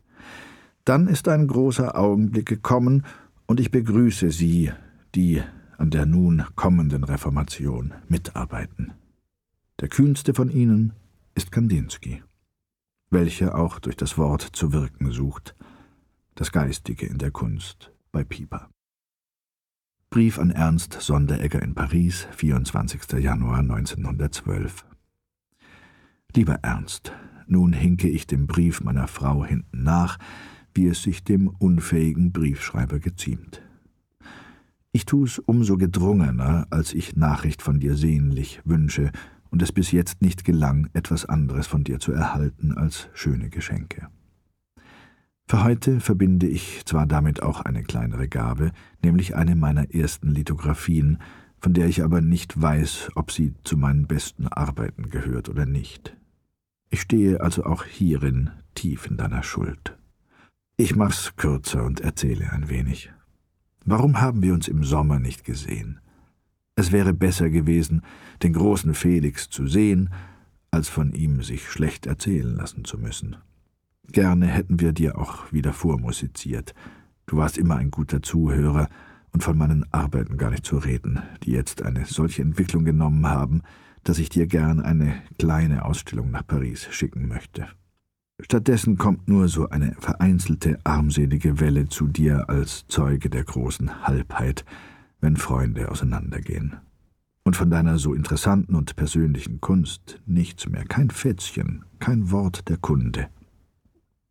dann 0.84 1.06
ist 1.06 1.28
ein 1.28 1.46
großer 1.46 1.98
Augenblick 1.98 2.46
gekommen, 2.46 3.04
und 3.46 3.60
ich 3.60 3.70
begrüße 3.70 4.30
Sie, 4.30 4.72
die 5.14 5.42
an 5.78 5.90
der 5.90 6.04
nun 6.04 6.44
kommenden 6.54 7.02
Reformation 7.04 7.94
mitarbeiten. 8.08 8.92
Der 9.80 9.88
kühnste 9.88 10.34
von 10.34 10.50
ihnen 10.50 10.92
ist 11.34 11.50
Kandinsky, 11.52 12.22
welcher 13.10 13.56
auch 13.56 13.78
durch 13.78 13.96
das 13.96 14.18
Wort 14.18 14.42
zu 14.42 14.72
wirken 14.72 15.12
sucht, 15.12 15.54
das 16.34 16.52
Geistige 16.52 17.06
in 17.06 17.18
der 17.18 17.30
Kunst 17.30 17.90
bei 18.12 18.24
Pieper. 18.24 18.68
Brief 20.10 20.38
an 20.38 20.50
Ernst 20.50 20.96
Sonderegger 21.02 21.60
in 21.60 21.74
Paris, 21.74 22.26
24. 22.30 23.20
Januar 23.20 23.58
1912. 23.58 24.86
Lieber 26.34 26.54
Ernst, 26.62 27.12
nun 27.46 27.74
hinke 27.74 28.08
ich 28.08 28.26
dem 28.26 28.46
Brief 28.46 28.80
meiner 28.80 29.06
Frau 29.06 29.44
hinten 29.44 29.82
nach, 29.82 30.18
wie 30.72 30.86
es 30.86 31.02
sich 31.02 31.24
dem 31.24 31.48
unfähigen 31.48 32.32
Briefschreiber 32.32 33.00
geziemt. 33.00 33.60
Ich 34.92 35.04
tu's 35.04 35.40
umso 35.40 35.76
gedrungener, 35.76 36.66
als 36.70 36.94
ich 36.94 37.14
Nachricht 37.14 37.60
von 37.60 37.78
dir 37.78 37.94
sehnlich 37.94 38.62
wünsche 38.64 39.12
und 39.50 39.60
es 39.60 39.72
bis 39.72 39.92
jetzt 39.92 40.22
nicht 40.22 40.42
gelang, 40.42 40.88
etwas 40.94 41.26
anderes 41.26 41.66
von 41.66 41.84
dir 41.84 41.98
zu 42.00 42.12
erhalten 42.12 42.72
als 42.72 43.10
schöne 43.12 43.50
Geschenke. 43.50 44.08
Für 45.50 45.64
heute 45.64 46.00
verbinde 46.00 46.46
ich 46.46 46.84
zwar 46.84 47.06
damit 47.06 47.42
auch 47.42 47.62
eine 47.62 47.82
kleinere 47.82 48.28
Gabe, 48.28 48.70
nämlich 49.02 49.34
eine 49.34 49.56
meiner 49.56 49.94
ersten 49.94 50.28
Lithografien, 50.28 51.22
von 51.58 51.72
der 51.72 51.86
ich 51.86 52.04
aber 52.04 52.20
nicht 52.20 52.60
weiß, 52.60 53.12
ob 53.14 53.32
sie 53.32 53.54
zu 53.64 53.78
meinen 53.78 54.06
besten 54.06 54.46
Arbeiten 54.46 55.08
gehört 55.08 55.48
oder 55.48 55.64
nicht. 55.64 56.14
Ich 56.90 57.00
stehe 57.00 57.40
also 57.40 57.64
auch 57.64 57.84
hierin 57.84 58.50
tief 58.74 59.06
in 59.06 59.16
deiner 59.16 59.42
Schuld. 59.42 59.96
Ich 60.76 60.94
mach's 60.94 61.34
kürzer 61.36 61.82
und 61.82 62.00
erzähle 62.00 62.52
ein 62.52 62.68
wenig. 62.68 63.10
Warum 63.86 64.20
haben 64.20 64.42
wir 64.42 64.52
uns 64.52 64.68
im 64.68 64.84
Sommer 64.84 65.18
nicht 65.18 65.44
gesehen? 65.44 65.98
Es 66.76 66.92
wäre 66.92 67.14
besser 67.14 67.48
gewesen, 67.48 68.02
den 68.42 68.52
großen 68.52 68.92
Felix 68.92 69.48
zu 69.48 69.66
sehen, 69.66 70.10
als 70.70 70.90
von 70.90 71.14
ihm 71.14 71.42
sich 71.42 71.70
schlecht 71.70 72.04
erzählen 72.06 72.54
lassen 72.54 72.84
zu 72.84 72.98
müssen. 72.98 73.38
Gerne 74.12 74.46
hätten 74.46 74.80
wir 74.80 74.92
dir 74.92 75.18
auch 75.18 75.52
wieder 75.52 75.72
vormusiziert. 75.72 76.74
Du 77.26 77.36
warst 77.36 77.58
immer 77.58 77.76
ein 77.76 77.90
guter 77.90 78.22
Zuhörer 78.22 78.88
und 79.32 79.42
von 79.42 79.58
meinen 79.58 79.84
Arbeiten 79.92 80.38
gar 80.38 80.50
nicht 80.50 80.64
zu 80.64 80.78
reden, 80.78 81.20
die 81.42 81.52
jetzt 81.52 81.82
eine 81.82 82.06
solche 82.06 82.42
Entwicklung 82.42 82.84
genommen 82.84 83.26
haben, 83.26 83.62
dass 84.04 84.18
ich 84.18 84.30
dir 84.30 84.46
gern 84.46 84.80
eine 84.80 85.14
kleine 85.38 85.84
Ausstellung 85.84 86.30
nach 86.30 86.46
Paris 86.46 86.88
schicken 86.90 87.28
möchte. 87.28 87.66
Stattdessen 88.40 88.96
kommt 88.96 89.28
nur 89.28 89.48
so 89.48 89.68
eine 89.68 89.94
vereinzelte, 89.98 90.78
armselige 90.84 91.60
Welle 91.60 91.88
zu 91.88 92.06
dir 92.06 92.48
als 92.48 92.86
Zeuge 92.86 93.28
der 93.28 93.44
großen 93.44 94.06
Halbheit, 94.06 94.64
wenn 95.20 95.36
Freunde 95.36 95.90
auseinandergehen. 95.90 96.76
Und 97.44 97.56
von 97.56 97.68
deiner 97.68 97.98
so 97.98 98.14
interessanten 98.14 98.74
und 98.74 98.94
persönlichen 98.96 99.60
Kunst 99.60 100.20
nichts 100.24 100.68
mehr, 100.68 100.84
kein 100.84 101.10
Fätzchen, 101.10 101.84
kein 101.98 102.30
Wort 102.30 102.68
der 102.68 102.76
Kunde. 102.76 103.28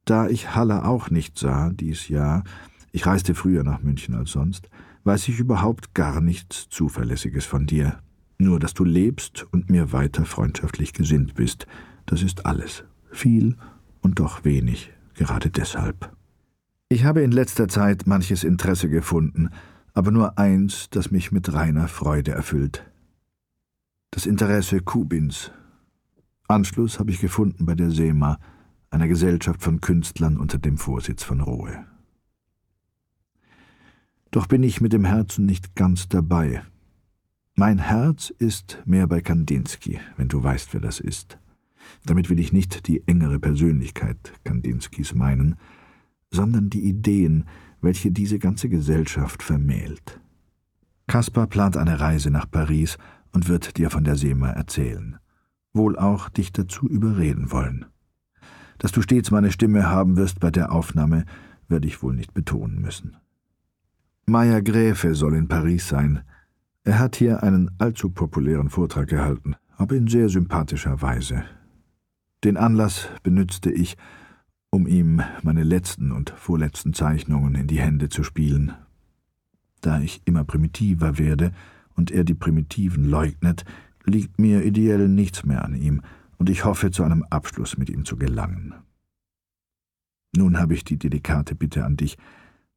Da 0.08 0.30
ich 0.30 0.56
Halle 0.56 0.86
auch 0.86 1.10
nicht 1.10 1.38
sah 1.38 1.70
dies 1.70 2.08
Jahr, 2.08 2.46
ich 2.94 3.06
reiste 3.06 3.36
früher 3.36 3.64
nach 3.64 3.84
München 3.84 4.16
als 4.16 4.32
sonst, 4.32 4.70
weiß 5.04 5.28
ich 5.28 5.38
überhaupt 5.38 5.94
gar 5.94 6.22
nichts 6.22 6.70
Zuverlässiges 6.70 7.46
von 7.46 7.66
dir. 7.66 8.00
Nur, 8.38 8.58
dass 8.62 8.74
du 8.74 8.86
lebst 8.86 9.46
und 9.52 9.70
mir 9.70 9.92
weiter 9.92 10.24
freundschaftlich 10.24 10.94
gesinnt 10.94 11.36
bist, 11.36 11.68
das 12.06 12.24
ist 12.24 12.46
alles. 12.46 12.86
Viel 13.12 13.58
und 14.00 14.20
doch 14.20 14.46
wenig, 14.46 14.94
gerade 15.14 15.50
deshalb. 15.50 16.10
Ich 16.88 17.04
habe 17.04 17.22
in 17.22 17.34
letzter 17.34 17.68
Zeit 17.68 18.08
manches 18.08 18.46
Interesse 18.46 18.88
gefunden, 18.88 19.50
aber 19.94 20.12
nur 20.12 20.40
eins, 20.40 20.90
das 20.90 21.12
mich 21.12 21.34
mit 21.34 21.52
reiner 21.52 21.90
Freude 21.90 22.32
erfüllt. 22.32 22.90
Das 24.12 24.26
Interesse 24.26 24.80
Kubins. 24.80 25.52
Anschluss 26.48 26.98
habe 26.98 27.12
ich 27.12 27.20
gefunden 27.20 27.66
bei 27.66 27.76
der 27.76 27.92
SEMA, 27.92 28.40
einer 28.89 29.08
Gesellschaft 29.08 29.62
von 29.62 29.82
Künstlern 29.82 30.38
unter 30.38 30.58
dem 30.58 30.77
Vorsitz 30.77 31.24
von 31.24 31.41
Rohe. 31.41 31.86
Doch 34.32 34.48
bin 34.48 34.63
ich 34.63 34.82
mit 34.82 34.94
dem 34.94 35.06
Herzen 35.06 35.46
nicht 35.46 35.75
ganz 35.75 36.10
dabei. 36.10 36.62
Mein 37.56 37.79
Herz 37.79 38.29
ist 38.38 38.84
mehr 38.86 39.08
bei 39.08 39.22
Kandinsky, 39.22 40.00
wenn 40.15 40.27
du 40.27 40.44
weißt, 40.44 40.74
wer 40.74 40.82
das 40.82 41.00
ist. 41.00 41.39
Damit 42.06 42.29
will 42.29 42.39
ich 42.39 42.53
nicht 42.53 42.88
die 42.88 43.08
engere 43.08 43.39
Persönlichkeit 43.39 44.34
Kandinskys 44.44 45.15
meinen, 45.15 45.56
sondern 46.29 46.70
die 46.70 46.84
Ideen, 46.84 47.46
welche 47.82 48.12
diese 48.12 48.39
ganze 48.39 48.70
Gesellschaft 48.70 49.44
vermählt. 49.44 50.20
Kaspar 51.08 51.48
plant 51.48 51.77
eine 51.77 52.00
Reise 52.00 52.32
nach 52.32 52.51
Paris 52.51 52.98
und 53.32 53.48
wird 53.48 53.77
dir 53.77 53.89
von 53.89 54.03
der 54.03 54.17
SEMA 54.17 54.50
erzählen. 54.50 55.17
Wohl 55.74 55.98
auch 55.98 56.29
dich 56.29 56.51
dazu 56.51 56.88
überreden 56.88 57.51
wollen. 57.51 57.86
Dass 58.79 58.91
du 58.91 59.01
stets 59.01 59.31
meine 59.31 59.51
Stimme 59.51 59.89
haben 59.89 60.17
wirst 60.17 60.39
bei 60.39 60.51
der 60.51 60.72
Aufnahme, 60.72 61.25
werde 61.67 61.88
ich 61.88 62.01
wohl 62.01 62.13
nicht 62.13 62.34
betonen 62.34 62.81
müssen. 62.81 63.17
Meyer 64.25 64.62
Gräfe 64.62 65.15
soll 65.15 65.36
in 65.36 65.48
Paris 65.48 65.88
sein. 65.88 66.22
Er 66.84 67.00
hat 67.00 67.15
hier 67.15 67.43
einen 67.43 67.72
allzu 67.77 68.10
populären 68.10 68.69
Vortrag 68.69 69.07
gehalten, 69.07 69.55
aber 69.77 69.96
in 69.96 70.07
sehr 70.07 70.29
sympathischer 70.29 71.01
Weise. 71.01 71.43
Den 72.43 72.57
Anlass 72.57 73.10
benützte 73.24 73.72
ich, 73.72 73.98
um 74.69 74.86
ihm 74.86 75.22
meine 75.43 75.63
letzten 75.63 76.12
und 76.12 76.29
vorletzten 76.31 76.93
Zeichnungen 76.93 77.55
in 77.55 77.67
die 77.67 77.79
Hände 77.79 78.10
zu 78.10 78.24
spielen. 78.24 78.74
Da 79.81 80.00
ich 80.01 80.22
immer 80.25 80.43
primitiver 80.43 81.17
werde 81.17 81.51
und 81.96 82.12
er 82.12 82.24
die 82.24 82.34
Primitiven 82.34 83.10
leugnet, 83.10 83.65
liegt 84.05 84.39
mir 84.39 84.63
ideell 84.63 85.07
nichts 85.07 85.46
mehr 85.46 85.63
an 85.63 85.75
ihm, 85.75 86.01
und 86.38 86.50
ich 86.50 86.65
hoffe, 86.65 86.91
zu 86.91 87.03
einem 87.03 87.24
Abschluss 87.24 87.77
mit 87.77 87.89
ihm 87.89 88.06
zu 88.06 88.17
gelangen. 88.17 88.75
Nun 90.36 90.60
habe 90.60 90.74
ich 90.74 90.84
die 90.84 90.98
delikate 90.98 91.56
Bitte 91.56 91.86
an 91.86 91.98
dich, 91.98 92.17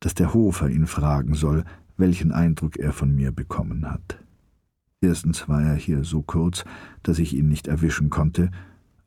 dass 0.01 0.15
der 0.15 0.33
Hofer 0.33 0.69
ihn 0.69 0.87
fragen 0.87 1.35
soll, 1.35 1.65
welchen 1.97 2.33
Eindruck 2.33 2.79
er 2.79 2.93
von 2.93 3.15
mir 3.15 3.33
bekommen 3.33 3.91
hat. 3.91 4.19
Erstens 5.03 5.49
war 5.49 5.63
er 5.63 5.75
hier 5.75 6.05
so 6.05 6.23
kurz, 6.23 6.65
dass 7.03 7.19
ich 7.19 7.35
ihn 7.35 7.49
nicht 7.49 7.69
erwischen 7.69 8.11
konnte, 8.11 8.51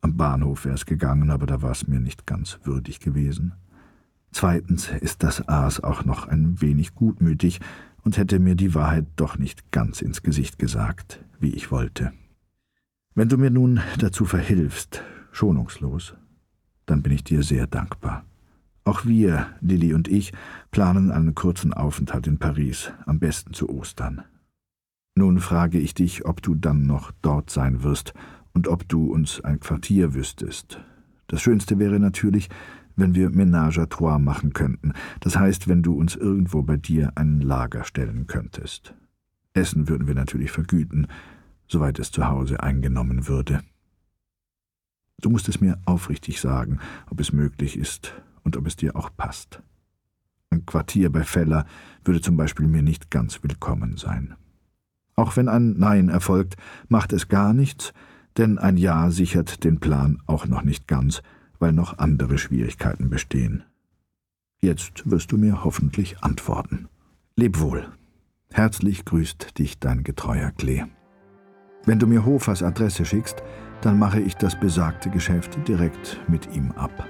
am 0.04 0.18
Bahnhof 0.18 0.66
wäre 0.66 0.74
es 0.74 0.84
gegangen, 0.84 1.30
aber 1.30 1.46
da 1.46 1.62
war 1.62 1.70
es 1.70 1.88
mir 1.88 1.98
nicht 1.98 2.26
ganz 2.26 2.58
würdig 2.64 3.00
gewesen. 3.00 3.54
Zweitens 4.32 4.90
ist 5.00 5.22
das 5.22 5.48
Aas 5.48 5.82
auch 5.82 6.04
noch 6.04 6.28
ein 6.28 6.60
wenig 6.60 6.94
gutmütig 6.94 7.60
und 8.02 8.18
hätte 8.18 8.38
mir 8.38 8.54
die 8.54 8.74
Wahrheit 8.74 9.06
doch 9.16 9.38
nicht 9.38 9.72
ganz 9.72 10.02
ins 10.02 10.22
Gesicht 10.22 10.58
gesagt, 10.58 11.24
wie 11.40 11.54
ich 11.54 11.70
wollte. 11.70 12.12
Wenn 13.16 13.28
du 13.28 13.38
mir 13.38 13.50
nun 13.50 13.80
dazu 13.98 14.24
verhilfst, 14.24 15.04
schonungslos, 15.30 16.14
dann 16.84 17.00
bin 17.00 17.12
ich 17.12 17.22
dir 17.22 17.44
sehr 17.44 17.68
dankbar. 17.68 18.24
Auch 18.82 19.04
wir, 19.06 19.46
Lilly 19.60 19.94
und 19.94 20.08
ich, 20.08 20.32
planen 20.72 21.12
einen 21.12 21.36
kurzen 21.36 21.72
Aufenthalt 21.72 22.26
in 22.26 22.38
Paris, 22.38 22.90
am 23.06 23.20
besten 23.20 23.54
zu 23.54 23.68
Ostern. 23.70 24.22
Nun 25.14 25.38
frage 25.38 25.78
ich 25.78 25.94
dich, 25.94 26.24
ob 26.26 26.42
du 26.42 26.56
dann 26.56 26.82
noch 26.82 27.12
dort 27.22 27.50
sein 27.50 27.84
wirst 27.84 28.14
und 28.52 28.66
ob 28.66 28.88
du 28.88 29.12
uns 29.12 29.40
ein 29.42 29.60
Quartier 29.60 30.14
wüsstest. 30.14 30.80
Das 31.28 31.40
Schönste 31.40 31.78
wäre 31.78 32.00
natürlich, 32.00 32.48
wenn 32.96 33.14
wir 33.14 33.30
Ménage 33.30 33.78
à 33.78 33.88
trois 33.88 34.18
machen 34.18 34.52
könnten, 34.54 34.92
das 35.20 35.36
heißt, 35.36 35.68
wenn 35.68 35.82
du 35.84 35.94
uns 35.94 36.16
irgendwo 36.16 36.62
bei 36.62 36.76
dir 36.76 37.12
ein 37.14 37.40
Lager 37.40 37.84
stellen 37.84 38.26
könntest. 38.26 38.92
Essen 39.52 39.88
würden 39.88 40.08
wir 40.08 40.16
natürlich 40.16 40.50
vergüten, 40.50 41.06
soweit 41.68 41.98
es 41.98 42.10
zu 42.10 42.28
Hause 42.28 42.62
eingenommen 42.62 43.28
würde. 43.28 43.62
Du 45.20 45.30
musst 45.30 45.48
es 45.48 45.60
mir 45.60 45.78
aufrichtig 45.84 46.40
sagen, 46.40 46.80
ob 47.10 47.20
es 47.20 47.32
möglich 47.32 47.78
ist 47.78 48.14
und 48.42 48.56
ob 48.56 48.66
es 48.66 48.76
dir 48.76 48.96
auch 48.96 49.10
passt. 49.16 49.62
Ein 50.50 50.66
Quartier 50.66 51.10
bei 51.10 51.24
Feller 51.24 51.66
würde 52.04 52.20
zum 52.20 52.36
Beispiel 52.36 52.66
mir 52.66 52.82
nicht 52.82 53.10
ganz 53.10 53.42
willkommen 53.42 53.96
sein. 53.96 54.34
Auch 55.16 55.36
wenn 55.36 55.48
ein 55.48 55.78
Nein 55.78 56.08
erfolgt, 56.08 56.56
macht 56.88 57.12
es 57.12 57.28
gar 57.28 57.54
nichts, 57.54 57.92
denn 58.36 58.58
ein 58.58 58.76
Ja 58.76 59.10
sichert 59.10 59.64
den 59.64 59.80
Plan 59.80 60.22
auch 60.26 60.46
noch 60.46 60.62
nicht 60.62 60.88
ganz, 60.88 61.22
weil 61.58 61.72
noch 61.72 61.98
andere 61.98 62.38
Schwierigkeiten 62.38 63.10
bestehen. 63.10 63.64
Jetzt 64.60 65.08
wirst 65.10 65.30
du 65.32 65.38
mir 65.38 65.64
hoffentlich 65.64 66.22
antworten. 66.22 66.88
Leb 67.36 67.60
wohl. 67.60 67.86
Herzlich 68.52 69.04
grüßt 69.04 69.58
dich 69.58 69.78
dein 69.78 70.04
getreuer 70.04 70.50
Klee. 70.52 70.84
Wenn 71.86 71.98
du 71.98 72.06
mir 72.06 72.24
Hofers 72.24 72.62
Adresse 72.62 73.04
schickst, 73.04 73.42
dann 73.82 73.98
mache 73.98 74.20
ich 74.20 74.36
das 74.36 74.58
besagte 74.58 75.10
Geschäft 75.10 75.58
direkt 75.68 76.18
mit 76.28 76.54
ihm 76.54 76.72
ab. 76.72 77.06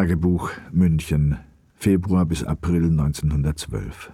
Tagebuch 0.00 0.52
München, 0.72 1.36
Februar 1.74 2.24
bis 2.24 2.42
April 2.42 2.84
1912. 2.86 4.10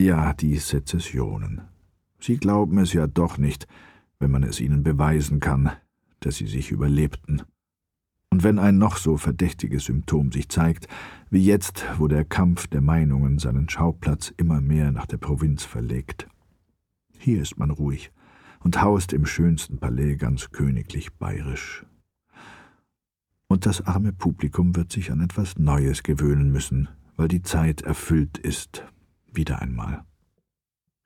Ja, 0.00 0.32
die 0.34 0.56
Sezessionen. 0.56 1.60
Sie 2.18 2.38
glauben 2.38 2.78
es 2.78 2.92
ja 2.92 3.06
doch 3.06 3.38
nicht, 3.38 3.68
wenn 4.18 4.32
man 4.32 4.42
es 4.42 4.58
ihnen 4.58 4.82
beweisen 4.82 5.38
kann, 5.38 5.70
dass 6.18 6.38
sie 6.38 6.48
sich 6.48 6.72
überlebten. 6.72 7.42
Und 8.30 8.42
wenn 8.42 8.58
ein 8.58 8.78
noch 8.78 8.96
so 8.96 9.16
verdächtiges 9.16 9.84
Symptom 9.84 10.32
sich 10.32 10.48
zeigt, 10.48 10.88
wie 11.30 11.44
jetzt, 11.44 11.84
wo 11.98 12.08
der 12.08 12.24
Kampf 12.24 12.66
der 12.66 12.80
Meinungen 12.80 13.38
seinen 13.38 13.68
Schauplatz 13.68 14.34
immer 14.36 14.60
mehr 14.60 14.90
nach 14.90 15.06
der 15.06 15.18
Provinz 15.18 15.62
verlegt. 15.62 16.26
Hier 17.16 17.40
ist 17.40 17.60
man 17.60 17.70
ruhig 17.70 18.10
und 18.58 18.82
haust 18.82 19.12
im 19.12 19.24
schönsten 19.24 19.78
Palais 19.78 20.16
ganz 20.16 20.50
königlich 20.50 21.12
bayerisch 21.12 21.86
und 23.52 23.66
das 23.66 23.86
arme 23.86 24.14
Publikum 24.14 24.74
wird 24.76 24.90
sich 24.90 25.12
an 25.12 25.20
etwas 25.20 25.58
Neues 25.58 26.02
gewöhnen 26.02 26.50
müssen, 26.50 26.88
weil 27.16 27.28
die 27.28 27.42
Zeit 27.42 27.82
erfüllt 27.82 28.38
ist, 28.38 28.82
wieder 29.30 29.60
einmal. 29.60 30.04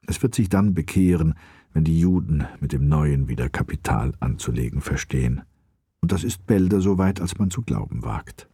Es 0.06 0.22
wird 0.22 0.36
sich 0.36 0.48
dann 0.48 0.72
bekehren, 0.72 1.34
wenn 1.72 1.82
die 1.82 1.98
Juden 1.98 2.46
mit 2.60 2.72
dem 2.72 2.86
Neuen 2.86 3.26
wieder 3.26 3.48
Kapital 3.48 4.12
anzulegen 4.20 4.80
verstehen. 4.80 5.42
Und 6.00 6.12
das 6.12 6.22
ist 6.22 6.46
bälder 6.46 6.80
so 6.80 6.98
weit, 6.98 7.20
als 7.20 7.36
man 7.36 7.50
zu 7.50 7.62
glauben 7.62 8.04
wagt. 8.04 8.48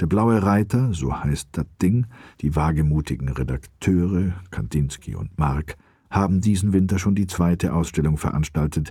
Der 0.00 0.06
blaue 0.06 0.42
Reiter, 0.42 0.92
so 0.92 1.16
heißt 1.16 1.50
das 1.52 1.66
Ding, 1.80 2.06
die 2.40 2.56
wagemutigen 2.56 3.28
Redakteure, 3.28 4.32
Kandinsky 4.50 5.14
und 5.14 5.38
Mark, 5.38 5.76
haben 6.10 6.40
diesen 6.40 6.72
Winter 6.72 6.98
schon 6.98 7.14
die 7.14 7.28
zweite 7.28 7.74
Ausstellung 7.74 8.18
veranstaltet, 8.18 8.90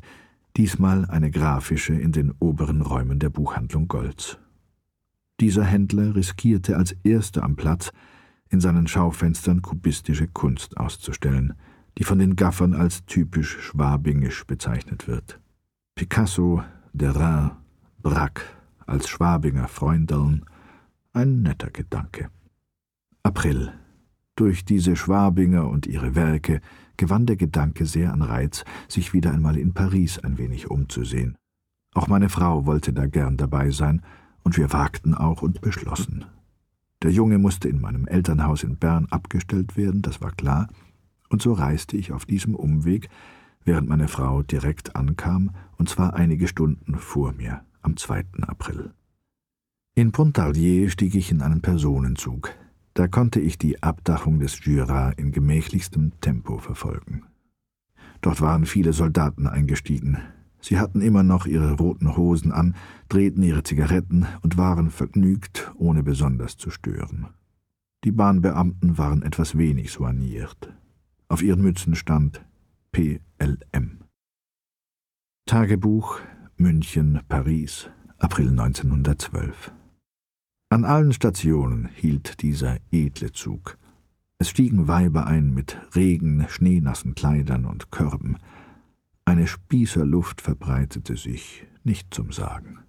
diesmal 0.58 1.06
eine 1.06 1.32
grafische 1.32 1.94
in 1.94 2.12
den 2.12 2.34
oberen 2.40 2.82
Räumen 2.82 3.20
der 3.20 3.30
Buchhandlung 3.30 3.88
Golds. 3.88 4.38
Dieser 5.40 5.64
Händler 5.64 6.16
riskierte 6.16 6.78
als 6.78 6.96
erster 7.04 7.44
am 7.44 7.56
Platz, 7.56 7.92
in 8.50 8.60
seinen 8.60 8.88
Schaufenstern 8.88 9.62
kubistische 9.62 10.28
Kunst 10.28 10.78
auszustellen, 10.78 11.54
die 11.98 12.04
von 12.04 12.20
den 12.20 12.36
Gaffern 12.36 12.74
als 12.74 13.04
typisch 13.06 13.58
schwabingisch 13.60 14.46
bezeichnet 14.46 15.08
wird. 15.08 15.40
Picasso, 15.96 16.64
Derain, 16.94 17.52
Braque 18.02 18.44
als 18.86 19.10
Schwabinger 19.10 19.68
Freundeln, 19.68 20.46
ein 21.14 21.42
netter 21.42 21.72
Gedanke. 21.72 22.30
April. 23.24 23.72
Durch 24.36 24.66
diese 24.66 24.96
Schwabinger 24.96 25.68
und 25.68 25.86
ihre 25.86 26.16
Werke 26.16 26.62
gewann 26.98 27.26
der 27.26 27.36
Gedanke 27.36 27.86
sehr 27.86 28.14
an 28.14 28.22
Reiz, 28.22 28.64
sich 28.88 29.14
wieder 29.14 29.32
einmal 29.32 29.58
in 29.58 29.74
Paris 29.74 30.20
ein 30.20 30.38
wenig 30.38 30.70
umzusehen. 30.70 31.38
Auch 31.94 32.08
meine 32.08 32.30
Frau 32.30 32.66
wollte 32.66 32.94
da 32.94 33.08
gern 33.08 33.38
dabei 33.38 33.72
sein, 33.72 34.02
und 34.44 34.58
wir 34.58 34.74
wagten 34.74 35.14
auch 35.14 35.42
und 35.42 35.62
beschlossen. 35.62 36.26
Der 37.02 37.12
Junge 37.12 37.38
musste 37.38 37.70
in 37.70 37.82
meinem 37.82 38.08
Elternhaus 38.08 38.64
in 38.64 38.78
Bern 38.78 39.08
abgestellt 39.10 39.78
werden, 39.78 40.02
das 40.02 40.22
war 40.22 40.32
klar, 40.32 40.68
und 41.30 41.42
so 41.42 41.54
reiste 41.54 41.98
ich 41.98 42.12
auf 42.12 42.26
diesem 42.26 42.56
Umweg, 42.56 43.10
während 43.66 43.90
meine 43.90 44.08
Frau 44.08 44.44
direkt 44.44 44.96
ankam, 44.96 45.52
und 45.78 45.90
zwar 45.90 46.14
einige 46.14 46.48
Stunden 46.48 46.96
vor 46.96 47.34
mir, 47.34 47.62
am 47.82 47.98
2. 47.98 48.26
April. 48.42 48.92
In 49.96 50.12
Pontarlier 50.12 50.90
stieg 50.90 51.16
ich 51.16 51.32
in 51.32 51.42
einen 51.42 51.62
Personenzug. 51.62 52.52
Da 52.94 53.08
konnte 53.08 53.40
ich 53.40 53.58
die 53.58 53.82
Abdachung 53.82 54.40
des 54.40 54.64
Jura 54.66 55.10
in 55.12 55.32
gemächlichstem 55.32 56.12
Tempo 56.22 56.60
verfolgen. 56.60 57.24
Dort 58.22 58.40
waren 58.40 58.66
viele 58.66 58.94
Soldaten 58.94 59.48
eingestiegen. 59.48 60.20
Sie 60.62 60.80
hatten 60.80 61.02
immer 61.02 61.24
noch 61.24 61.46
ihre 61.46 61.74
roten 61.74 62.16
Hosen 62.16 62.52
an, 62.52 62.76
drehten 63.10 63.44
ihre 63.44 63.64
Zigaretten 63.64 64.28
und 64.42 64.58
waren 64.58 64.92
vergnügt, 64.92 65.74
ohne 65.76 66.04
besonders 66.04 66.56
zu 66.56 66.70
stören. 66.70 67.28
Die 68.04 68.12
Bahnbeamten 68.12 68.98
waren 68.98 69.24
etwas 69.24 69.58
wenig 69.58 69.92
soigniert. 69.92 70.74
Auf 71.28 71.42
ihren 71.42 71.62
Mützen 71.62 71.96
stand 71.96 72.46
PLM. 72.92 74.04
Tagebuch 75.46 76.20
München, 76.56 77.20
Paris, 77.28 77.90
April 78.20 78.50
1912. 78.50 79.74
An 80.74 80.86
allen 80.86 81.14
Stationen 81.14 81.88
hielt 81.94 82.42
dieser 82.42 82.78
edle 82.90 83.32
Zug. 83.32 83.78
Es 84.40 84.50
stiegen 84.50 84.88
Weiber 84.88 85.28
ein 85.28 85.54
mit 85.54 85.78
regen, 85.96 86.48
schneenassen 86.50 87.14
Kleidern 87.14 87.66
und 87.66 87.92
Körben. 87.92 88.40
Eine 89.24 89.46
Spießerluft 89.46 90.42
verbreitete 90.42 91.16
sich, 91.16 91.68
nicht 91.84 92.12
zum 92.12 92.32
Sagen. 92.32 92.80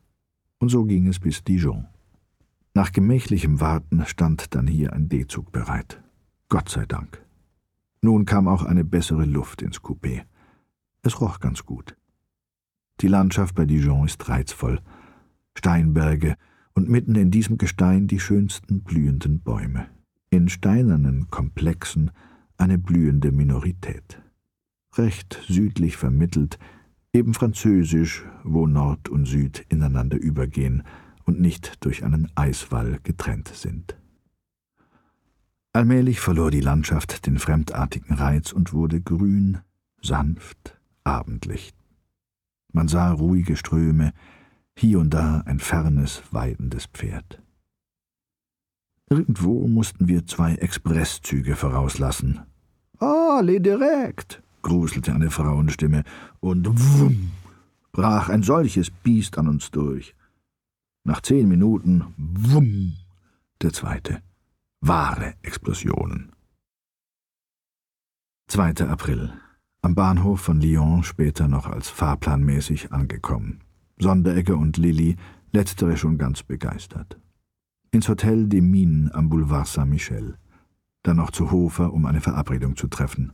Und 0.60 0.70
so 0.70 0.86
ging 0.86 1.06
es 1.08 1.20
bis 1.20 1.44
Dijon. 1.44 1.86
Nach 2.72 2.90
gemächlichem 2.90 3.60
Warten 3.60 4.06
stand 4.06 4.54
dann 4.54 4.66
hier 4.66 4.94
ein 4.94 5.10
D-Zug 5.10 5.52
bereit. 5.52 6.02
Gott 6.48 6.70
sei 6.70 6.86
Dank. 6.86 7.22
Nun 8.00 8.24
kam 8.24 8.48
auch 8.48 8.62
eine 8.62 8.86
bessere 8.86 9.26
Luft 9.26 9.60
ins 9.60 9.82
Coupé. 9.82 10.22
Es 11.02 11.20
roch 11.20 11.38
ganz 11.38 11.66
gut. 11.66 11.98
Die 13.02 13.08
Landschaft 13.08 13.54
bei 13.54 13.66
Dijon 13.66 14.06
ist 14.06 14.26
reizvoll. 14.26 14.80
Steinberge 15.54 16.36
und 16.74 16.88
mitten 16.88 17.14
in 17.14 17.30
diesem 17.30 17.58
Gestein 17.58 18.06
die 18.06 18.20
schönsten 18.20 18.82
blühenden 18.82 19.40
Bäume 19.40 19.86
in 20.34 20.48
steinernen 20.48 21.30
Komplexen 21.30 22.10
eine 22.56 22.76
blühende 22.76 23.30
Minorität. 23.30 24.20
Recht 24.96 25.40
südlich 25.46 25.96
vermittelt, 25.96 26.58
eben 27.12 27.34
französisch, 27.34 28.24
wo 28.42 28.66
Nord 28.66 29.08
und 29.08 29.26
Süd 29.26 29.64
ineinander 29.68 30.16
übergehen 30.16 30.82
und 31.24 31.40
nicht 31.40 31.84
durch 31.84 32.04
einen 32.04 32.30
Eiswall 32.34 32.98
getrennt 33.04 33.48
sind. 33.48 33.96
Allmählich 35.72 36.20
verlor 36.20 36.50
die 36.50 36.60
Landschaft 36.60 37.26
den 37.26 37.38
fremdartigen 37.38 38.14
Reiz 38.14 38.52
und 38.52 38.72
wurde 38.72 39.00
grün, 39.00 39.58
sanft, 40.00 40.78
abendlich. 41.02 41.74
Man 42.72 42.88
sah 42.88 43.12
ruhige 43.12 43.56
Ströme, 43.56 44.12
hier 44.76 44.98
und 44.98 45.10
da 45.10 45.42
ein 45.46 45.60
fernes, 45.60 46.22
weidendes 46.30 46.86
Pferd. 46.86 47.42
Irgendwo 49.08 49.66
mussten 49.68 50.08
wir 50.08 50.26
zwei 50.26 50.54
Expresszüge 50.54 51.56
vorauslassen. 51.56 52.40
Ah, 52.98 53.40
les 53.42 53.60
direct, 53.60 54.42
gruselte 54.62 55.12
eine 55.12 55.30
Frauenstimme, 55.30 56.04
und 56.40 56.68
wumm, 56.98 57.32
brach 57.92 58.28
ein 58.28 58.42
solches 58.42 58.90
Biest 58.90 59.38
an 59.38 59.48
uns 59.48 59.70
durch. 59.70 60.14
Nach 61.04 61.20
zehn 61.20 61.48
Minuten 61.48 62.14
wumm, 62.16 62.94
der 63.60 63.72
zweite. 63.72 64.22
Wahre 64.80 65.34
Explosionen. 65.42 66.32
2. 68.48 68.86
April. 68.88 69.32
Am 69.80 69.94
Bahnhof 69.94 70.40
von 70.40 70.60
Lyon 70.60 71.02
später 71.02 71.48
noch 71.48 71.66
als 71.66 71.88
fahrplanmäßig 71.88 72.92
angekommen. 72.92 73.63
Sonderegger 73.98 74.56
und 74.56 74.76
Lilly, 74.76 75.16
letztere 75.52 75.96
schon 75.96 76.18
ganz 76.18 76.42
begeistert 76.42 77.18
ins 77.94 78.08
Hotel 78.08 78.48
des 78.48 78.60
Mines 78.60 79.12
am 79.12 79.28
Boulevard 79.28 79.68
Saint-Michel, 79.68 80.36
dann 81.04 81.18
noch 81.18 81.30
zu 81.30 81.50
Hofer, 81.52 81.92
um 81.92 82.06
eine 82.06 82.20
Verabredung 82.20 82.76
zu 82.76 82.88
treffen. 82.88 83.32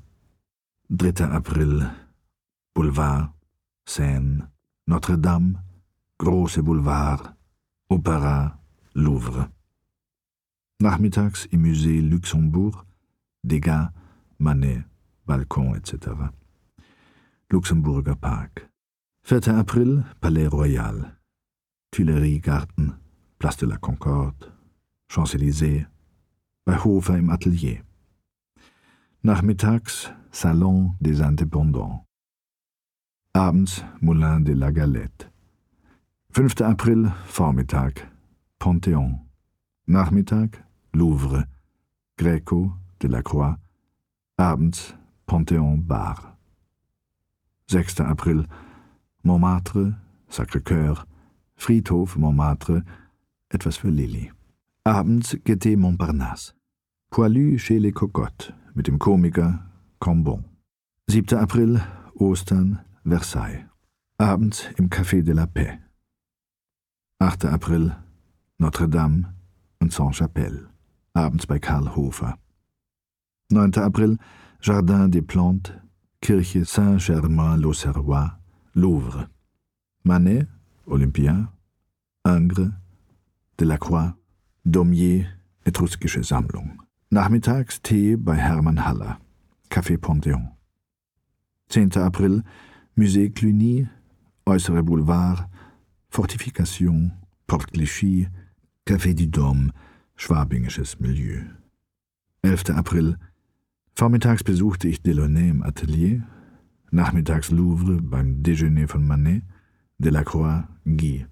3. 0.91 1.25
April, 1.25 1.91
Boulevard, 2.75 3.33
Seine, 3.89 4.51
Notre-Dame, 4.87 5.65
große 6.19 6.63
Boulevard, 6.63 7.35
Opera, 7.89 8.59
Louvre. 8.93 9.51
Nachmittags 10.79 11.47
im 11.47 11.63
Musée 11.63 12.01
Luxembourg, 12.01 12.85
Degas, 13.43 13.91
Manet, 14.39 14.85
Balkon 15.25 15.75
etc. 15.75 16.33
Luxemburger 17.49 18.17
Park. 18.17 18.70
4. 19.31 19.49
April, 19.61 20.03
Palais 20.21 20.49
Royal, 20.49 21.17
Tuileries-Garten, 21.93 22.99
Place 23.39 23.59
de 23.59 23.67
la 23.67 23.77
Concorde, 23.77 24.53
Champs-Élysées, 25.07 25.87
bei 26.67 26.77
Hofer 26.85 27.17
im 27.17 27.31
Atelier. 27.31 27.85
Nachmittags 29.23 30.13
Salon 30.33 30.95
des 31.01 31.23
Indépendants. 31.23 32.05
Abends 33.33 33.85
Moulin 34.01 34.41
de 34.41 34.53
la 34.53 34.73
Galette. 34.73 35.31
5. 36.35 36.63
April 36.63 37.13
Vormittag 37.29 38.09
Panthéon. 38.59 39.21
Nachmittag 39.87 40.57
Louvre, 40.93 41.45
Greco, 42.19 42.73
Delacroix. 42.99 43.57
Abends 44.39 44.97
Panthéon 45.27 45.77
Bar. 45.79 46.37
6. 47.69 48.01
April 48.01 48.45
Montmartre, 49.23 49.95
Sacré-Cœur, 50.29 51.07
Friedhof 51.57 52.17
Montmartre, 52.17 52.83
etwas 53.51 53.77
für 53.77 53.91
Lilly. 53.91 54.31
Abends 54.85 55.37
Gaieté 55.45 55.77
Montparnasse. 55.77 56.55
Poilu 57.11 57.59
chez 57.59 57.79
les 57.79 57.93
Cocottes 57.93 58.53
mit 58.75 58.87
dem 58.87 58.99
Komiker 58.99 59.59
Cambon. 60.01 60.45
7. 61.09 61.35
April, 61.35 61.81
Ostern, 62.15 62.79
Versailles. 63.05 63.67
Abends 64.19 64.69
im 64.79 64.89
Café 64.89 65.23
de 65.23 65.33
la 65.33 65.47
Paix. 65.47 65.79
8. 67.19 67.45
April, 67.47 67.95
Notre-Dame 68.59 69.35
und 69.81 69.93
Saint-Chapelle. 69.93 70.69
Abends 71.13 71.47
bei 71.47 71.59
Karl 71.59 71.95
Hofer. 71.95 72.39
9. 73.51 73.77
April, 73.79 74.17
Jardin 74.61 75.09
des 75.09 75.23
Plantes, 75.23 75.75
Kirche 76.23 76.65
Saint-Germain-l'Auxerrois, 76.65 78.40
Louvre. 78.75 79.29
Manet, 80.03 80.47
Olympia, 80.87 81.53
Ingres, 82.25 82.71
Delacroix, 83.59 84.15
Daumier, 84.65 85.27
Etruskische 85.65 86.25
Sammlung. 86.25 86.83
Nachmittags 87.11 87.83
Tee 87.83 88.17
bei 88.17 88.37
Hermann 88.37 88.85
Haller, 88.85 89.19
Café 89.69 89.99
Panthéon. 89.99 90.49
10. 91.69 91.97
April, 91.97 92.43
Musée 92.95 93.31
Cluny, 93.31 93.89
Äußere 94.47 94.83
Boulevard, 94.83 95.49
Fortification, 96.09 97.13
Port 97.47 97.73
Clichy, 97.73 98.29
Café 98.87 99.15
du 99.15 99.27
Dôme, 99.27 99.71
schwabingisches 100.17 100.99
Milieu. 101.01 101.47
11. 102.43 102.71
April, 102.71 103.17
Vormittags 103.95 104.43
besuchte 104.45 104.89
ich 104.89 105.03
Delaunay 105.03 105.51
im 105.51 105.63
Atelier, 105.63 106.23
nachmittags 106.91 107.51
Louvre 107.51 108.01
beim 108.01 108.43
Déjeuner 108.43 108.89
von 108.89 109.07
Manet, 109.07 109.43
Delacroix, 109.99 110.65
Guy, 110.85 111.27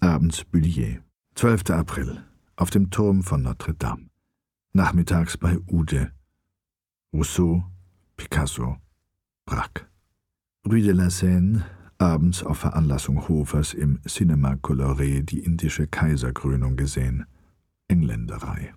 abends 0.00 0.44
Bullier. 0.44 1.00
12. 1.34 1.70
April. 1.70 2.22
Auf 2.56 2.70
dem 2.70 2.90
Turm 2.90 3.22
von 3.22 3.42
Notre 3.42 3.74
Dame. 3.74 4.10
Nachmittags 4.74 5.36
bei 5.36 5.58
Ude. 5.66 6.12
Rousseau, 7.12 7.64
Picasso, 8.16 8.76
Braque. 9.46 9.86
Rue 10.66 10.82
de 10.82 10.92
la 10.92 11.10
Seine, 11.10 11.64
abends 11.98 12.42
auf 12.42 12.58
Veranlassung 12.58 13.28
Hofers 13.28 13.74
im 13.74 14.00
Cinema 14.06 14.54
Coloré 14.54 15.22
die 15.22 15.40
indische 15.40 15.86
Kaiserkrönung 15.86 16.76
gesehen. 16.76 17.26
Engländerei. 17.88 18.74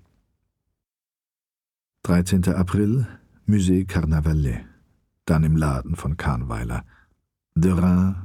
13. 2.04 2.48
April, 2.50 3.08
Musée 3.48 3.86
Carnavalet. 3.86 4.66
Dann 5.26 5.44
im 5.44 5.58
Laden 5.58 5.96
von 5.96 6.18
Kahnweiler. 6.18 6.86
Derain, 7.56 8.16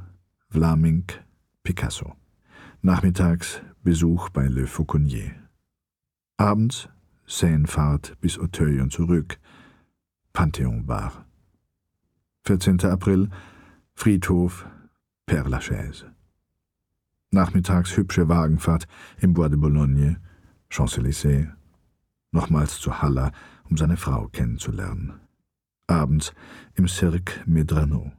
Vlaming, 0.49 1.05
Picasso. 1.63 2.15
Nachmittags 2.81 3.61
Besuch 3.83 4.29
bei 4.29 4.47
Le 4.47 4.67
Fauconnier. 4.67 5.31
Abends 6.37 6.89
Seinefahrt 7.31 8.19
bis 8.19 8.37
Auteuil 8.37 8.81
und 8.81 8.91
zurück, 8.91 9.39
Panthéon 10.33 10.85
Bar. 10.85 11.25
14. 12.43 12.83
April 12.85 13.29
Friedhof 13.93 14.67
Père 15.25 15.47
Lachaise. 15.47 16.11
Nachmittags 17.31 17.95
hübsche 17.95 18.27
Wagenfahrt 18.27 18.85
im 19.21 19.33
Bois 19.33 19.47
de 19.47 19.57
Boulogne, 19.57 20.17
Champs-Élysées, 20.69 21.47
nochmals 22.31 22.79
zu 22.79 23.01
Haller, 23.01 23.31
um 23.69 23.77
seine 23.77 23.95
Frau 23.95 24.27
kennenzulernen. 24.27 25.20
Abends 25.91 26.31
im 26.75 26.87
Cirque 26.87 27.43
Medrano. 27.45 28.13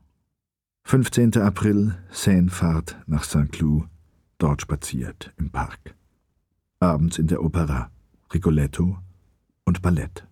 15. 0.84 1.38
April, 1.38 1.94
Seinefahrt 2.10 2.98
nach 3.06 3.24
Saint-Cloud, 3.24 3.88
dort 4.36 4.60
spaziert 4.60 5.32
im 5.38 5.50
Park. 5.50 5.94
Abends 6.80 7.18
in 7.18 7.28
der 7.28 7.42
Opera, 7.42 7.90
Rigoletto 8.34 8.98
und 9.64 9.80
Ballett. 9.80 10.28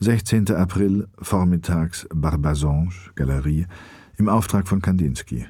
16. 0.00 0.50
April, 0.56 1.06
vormittags 1.18 2.08
Barbazange, 2.12 3.12
Galerie, 3.14 3.66
im 4.16 4.28
Auftrag 4.28 4.66
von 4.66 4.82
Kandinsky. 4.82 5.46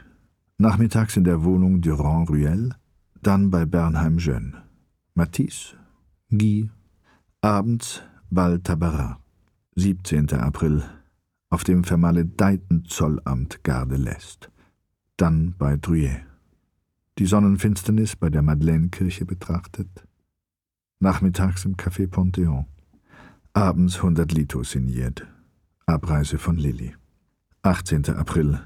Nachmittags 0.59 1.16
in 1.16 1.24
der 1.24 1.42
Wohnung 1.44 1.81
Durand 1.81 2.29
Ruel, 2.29 2.74
dann 3.22 3.50
bei 3.50 3.64
Bernheim 3.64 4.18
Jeune. 4.18 4.62
Matisse, 5.14 5.79
Guy, 6.29 6.68
abends 7.40 8.02
Bal 8.29 8.61
Tabarat. 8.61 9.18
17. 9.79 10.33
April, 10.33 10.85
auf 11.50 11.64
dem 11.64 11.85
vermaledeiten 11.85 12.85
Zollamt 12.87 13.62
Garde 13.64 13.96
l'Est. 13.96 14.50
Dann 15.16 15.54
bei 15.56 15.76
Druyet. 15.76 16.22
Die 17.18 17.26
Sonnenfinsternis 17.26 18.16
bei 18.16 18.28
der 18.28 18.42
Madeleine-Kirche 18.42 19.24
betrachtet. 19.24 19.88
Nachmittags 21.00 21.64
im 21.64 21.76
Café 21.76 22.06
Ponteon. 22.06 22.66
Abends 23.52 23.96
100 23.96 24.32
Lito 24.32 24.62
signiert. 24.62 25.26
Abreise 25.87 26.38
von 26.38 26.56
Lilly. 26.56 26.94
18. 27.62 28.11
April, 28.16 28.61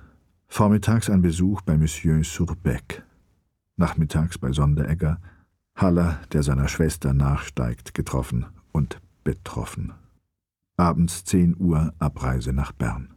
Vormittags 0.49 1.09
ein 1.09 1.23
Besuch 1.23 1.63
bei 1.63 1.79
Monsieur 1.79 2.25
Surbeck. 2.25 3.05
Nachmittags 3.77 4.37
bei 4.37 4.51
Sonderegger. 4.53 5.21
Haller, 5.77 6.21
der 6.33 6.43
seiner 6.43 6.67
Schwester 6.67 7.15
nachsteigt, 7.15 7.95
getroffen 7.95 8.47
und 8.73 9.01
betroffen. 9.23 9.93
Abends 10.81 11.25
10 11.25 11.57
Uhr 11.59 11.95
Abreise 11.99 12.53
nach 12.53 12.73
Bern. 12.73 13.15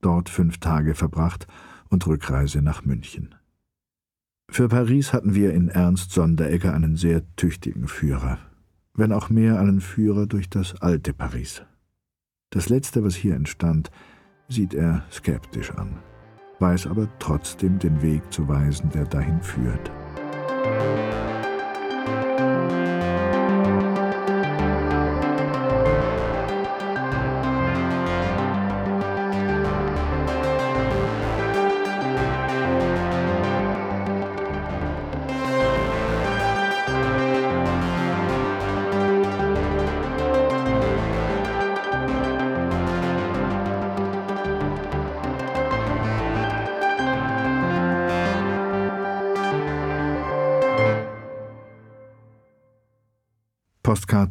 Dort 0.00 0.28
fünf 0.28 0.58
Tage 0.58 0.94
verbracht 0.94 1.46
und 1.88 2.06
Rückreise 2.06 2.60
nach 2.60 2.84
München. 2.84 3.34
Für 4.50 4.68
Paris 4.68 5.12
hatten 5.12 5.34
wir 5.34 5.54
in 5.54 5.68
Ernst 5.68 6.12
Sonderegger 6.12 6.74
einen 6.74 6.96
sehr 6.96 7.22
tüchtigen 7.36 7.88
Führer, 7.88 8.38
wenn 8.94 9.12
auch 9.12 9.30
mehr 9.30 9.58
einen 9.58 9.80
Führer 9.80 10.26
durch 10.26 10.50
das 10.50 10.82
alte 10.82 11.14
Paris. 11.14 11.62
Das 12.50 12.68
Letzte, 12.68 13.02
was 13.04 13.14
hier 13.14 13.34
entstand, 13.34 13.90
sieht 14.48 14.74
er 14.74 15.04
skeptisch 15.10 15.70
an 15.70 16.00
weiß 16.62 16.86
aber 16.86 17.08
trotzdem 17.18 17.78
den 17.80 18.00
Weg 18.00 18.22
zu 18.32 18.48
weisen, 18.48 18.88
der 18.94 19.04
dahin 19.04 19.42
führt. 19.42 19.90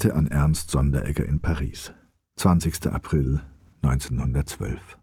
Postkarte 0.02 0.16
an 0.16 0.28
Ernst 0.28 0.72
Sonderegger 0.72 1.28
in 1.28 1.42
Paris. 1.42 1.94
20. 2.38 2.88
April 2.88 3.42
1912. 3.84 4.98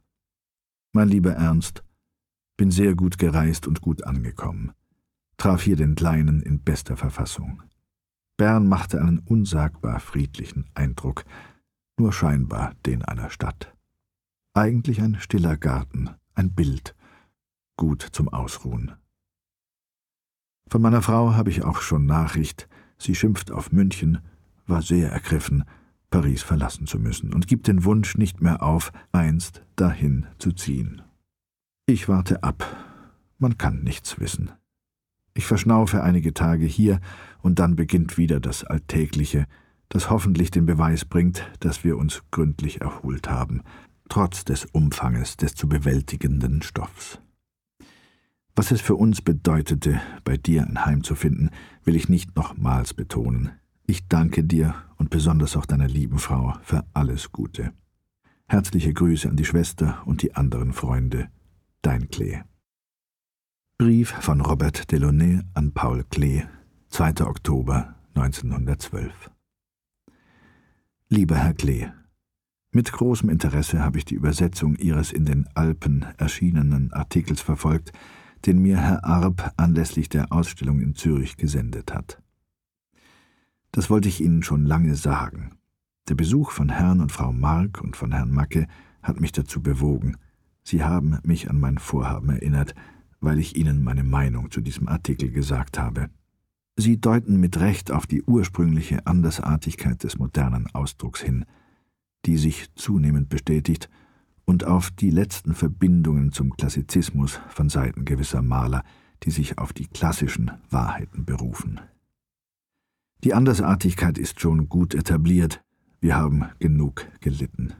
Mein 0.92 1.08
lieber 1.08 1.34
Ernst, 1.34 1.84
bin 2.56 2.72
sehr 2.72 2.96
gut 2.96 3.16
gereist 3.16 3.68
und 3.68 3.80
gut 3.80 4.02
angekommen. 4.02 4.72
Traf 5.36 5.62
hier 5.62 5.76
den 5.76 5.94
Kleinen 5.94 6.42
in 6.42 6.64
bester 6.64 6.96
Verfassung. 6.96 7.62
Bern 8.36 8.66
machte 8.66 9.00
einen 9.00 9.20
unsagbar 9.20 10.00
friedlichen 10.00 10.68
Eindruck, 10.74 11.24
nur 11.96 12.12
scheinbar 12.12 12.74
den 12.84 13.04
einer 13.04 13.30
Stadt. 13.30 13.72
Eigentlich 14.52 15.00
ein 15.00 15.20
stiller 15.20 15.56
Garten, 15.56 16.10
ein 16.34 16.54
Bild, 16.54 16.96
gut 17.76 18.02
zum 18.02 18.28
Ausruhen. 18.30 18.96
Von 20.68 20.82
meiner 20.82 21.02
Frau 21.02 21.34
habe 21.34 21.50
ich 21.50 21.62
auch 21.62 21.82
schon 21.82 22.04
Nachricht, 22.04 22.68
sie 22.98 23.14
schimpft 23.14 23.52
auf 23.52 23.70
München, 23.70 24.22
war 24.68 24.82
sehr 24.82 25.10
ergriffen, 25.10 25.64
Paris 26.10 26.42
verlassen 26.42 26.86
zu 26.86 26.98
müssen 26.98 27.34
und 27.34 27.46
gibt 27.46 27.68
den 27.68 27.84
Wunsch 27.84 28.16
nicht 28.16 28.40
mehr 28.40 28.62
auf, 28.62 28.92
einst 29.12 29.62
dahin 29.76 30.26
zu 30.38 30.52
ziehen. 30.52 31.02
Ich 31.86 32.08
warte 32.08 32.42
ab. 32.42 32.64
Man 33.38 33.58
kann 33.58 33.82
nichts 33.82 34.18
wissen. 34.18 34.50
Ich 35.34 35.46
verschnaufe 35.46 36.02
einige 36.02 36.34
Tage 36.34 36.66
hier, 36.66 37.00
und 37.40 37.60
dann 37.60 37.76
beginnt 37.76 38.18
wieder 38.18 38.40
das 38.40 38.64
Alltägliche, 38.64 39.46
das 39.88 40.10
hoffentlich 40.10 40.50
den 40.50 40.66
Beweis 40.66 41.04
bringt, 41.04 41.48
dass 41.60 41.84
wir 41.84 41.96
uns 41.96 42.22
gründlich 42.30 42.80
erholt 42.80 43.30
haben, 43.30 43.62
trotz 44.08 44.44
des 44.44 44.64
Umfanges 44.64 45.36
des 45.36 45.54
zu 45.54 45.68
bewältigenden 45.68 46.62
Stoffs. 46.62 47.20
Was 48.56 48.72
es 48.72 48.80
für 48.80 48.96
uns 48.96 49.22
bedeutete, 49.22 50.00
bei 50.24 50.36
dir 50.36 50.66
ein 50.66 50.84
Heim 50.84 51.04
zu 51.04 51.14
finden, 51.14 51.50
will 51.84 51.94
ich 51.94 52.08
nicht 52.08 52.34
nochmals 52.34 52.92
betonen. 52.92 53.52
Ich 53.90 54.06
danke 54.06 54.44
dir 54.44 54.74
und 54.96 55.08
besonders 55.08 55.56
auch 55.56 55.64
deiner 55.64 55.88
lieben 55.88 56.18
Frau 56.18 56.52
für 56.60 56.84
alles 56.92 57.32
Gute. 57.32 57.72
Herzliche 58.46 58.92
Grüße 58.92 59.26
an 59.26 59.36
die 59.36 59.46
Schwester 59.46 60.02
und 60.04 60.20
die 60.20 60.36
anderen 60.36 60.74
Freunde. 60.74 61.30
Dein 61.80 62.10
Klee. 62.10 62.42
Brief 63.78 64.10
von 64.10 64.42
Robert 64.42 64.92
Delaunay 64.92 65.40
an 65.54 65.72
Paul 65.72 66.04
Klee, 66.04 66.42
2. 66.90 67.24
Oktober 67.24 67.94
1912. 68.14 69.30
Lieber 71.08 71.36
Herr 71.36 71.54
Klee, 71.54 71.88
mit 72.70 72.92
großem 72.92 73.30
Interesse 73.30 73.80
habe 73.80 73.96
ich 73.96 74.04
die 74.04 74.16
Übersetzung 74.16 74.76
Ihres 74.76 75.12
in 75.12 75.24
den 75.24 75.48
Alpen 75.54 76.04
erschienenen 76.18 76.92
Artikels 76.92 77.40
verfolgt, 77.40 77.92
den 78.44 78.58
mir 78.58 78.76
Herr 78.76 79.06
Arp 79.06 79.54
anlässlich 79.56 80.10
der 80.10 80.30
Ausstellung 80.30 80.80
in 80.80 80.94
Zürich 80.94 81.38
gesendet 81.38 81.94
hat. 81.94 82.22
Das 83.72 83.90
wollte 83.90 84.08
ich 84.08 84.20
Ihnen 84.20 84.42
schon 84.42 84.64
lange 84.64 84.94
sagen. 84.94 85.50
Der 86.08 86.14
Besuch 86.14 86.52
von 86.52 86.70
Herrn 86.70 87.00
und 87.00 87.12
Frau 87.12 87.32
Mark 87.32 87.80
und 87.82 87.96
von 87.96 88.12
Herrn 88.12 88.30
Macke 88.30 88.66
hat 89.02 89.20
mich 89.20 89.32
dazu 89.32 89.62
bewogen. 89.62 90.16
Sie 90.64 90.82
haben 90.82 91.18
mich 91.22 91.50
an 91.50 91.60
mein 91.60 91.78
Vorhaben 91.78 92.30
erinnert, 92.30 92.74
weil 93.20 93.38
ich 93.38 93.56
Ihnen 93.56 93.84
meine 93.84 94.04
Meinung 94.04 94.50
zu 94.50 94.60
diesem 94.60 94.88
Artikel 94.88 95.30
gesagt 95.30 95.78
habe. 95.78 96.08
Sie 96.76 97.00
deuten 97.00 97.40
mit 97.40 97.58
Recht 97.58 97.90
auf 97.90 98.06
die 98.06 98.22
ursprüngliche 98.22 99.06
Andersartigkeit 99.06 100.02
des 100.04 100.18
modernen 100.18 100.66
Ausdrucks 100.72 101.20
hin, 101.20 101.44
die 102.24 102.36
sich 102.36 102.72
zunehmend 102.74 103.28
bestätigt, 103.28 103.90
und 104.44 104.64
auf 104.64 104.90
die 104.90 105.10
letzten 105.10 105.54
Verbindungen 105.54 106.32
zum 106.32 106.56
Klassizismus 106.56 107.38
von 107.48 107.68
Seiten 107.68 108.06
gewisser 108.06 108.40
Maler, 108.40 108.82
die 109.24 109.30
sich 109.30 109.58
auf 109.58 109.74
die 109.74 109.86
klassischen 109.86 110.52
Wahrheiten 110.70 111.26
berufen. 111.26 111.80
Die 113.24 113.34
Andersartigkeit 113.34 114.16
ist 114.16 114.40
schon 114.40 114.68
gut 114.68 114.94
etabliert, 114.94 115.60
wir 116.00 116.14
haben 116.14 116.44
genug 116.60 117.06
gelitten, 117.20 117.72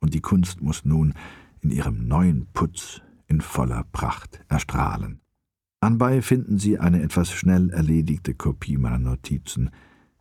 und 0.00 0.14
die 0.14 0.22
Kunst 0.22 0.62
muss 0.62 0.86
nun 0.86 1.12
in 1.60 1.70
ihrem 1.70 2.08
neuen 2.08 2.46
Putz 2.54 3.02
in 3.26 3.42
voller 3.42 3.84
Pracht 3.92 4.40
erstrahlen. 4.48 5.20
Anbei 5.80 6.22
finden 6.22 6.58
Sie 6.58 6.78
eine 6.78 7.02
etwas 7.02 7.30
schnell 7.30 7.68
erledigte 7.70 8.34
Kopie 8.34 8.78
meiner 8.78 8.98
Notizen. 8.98 9.70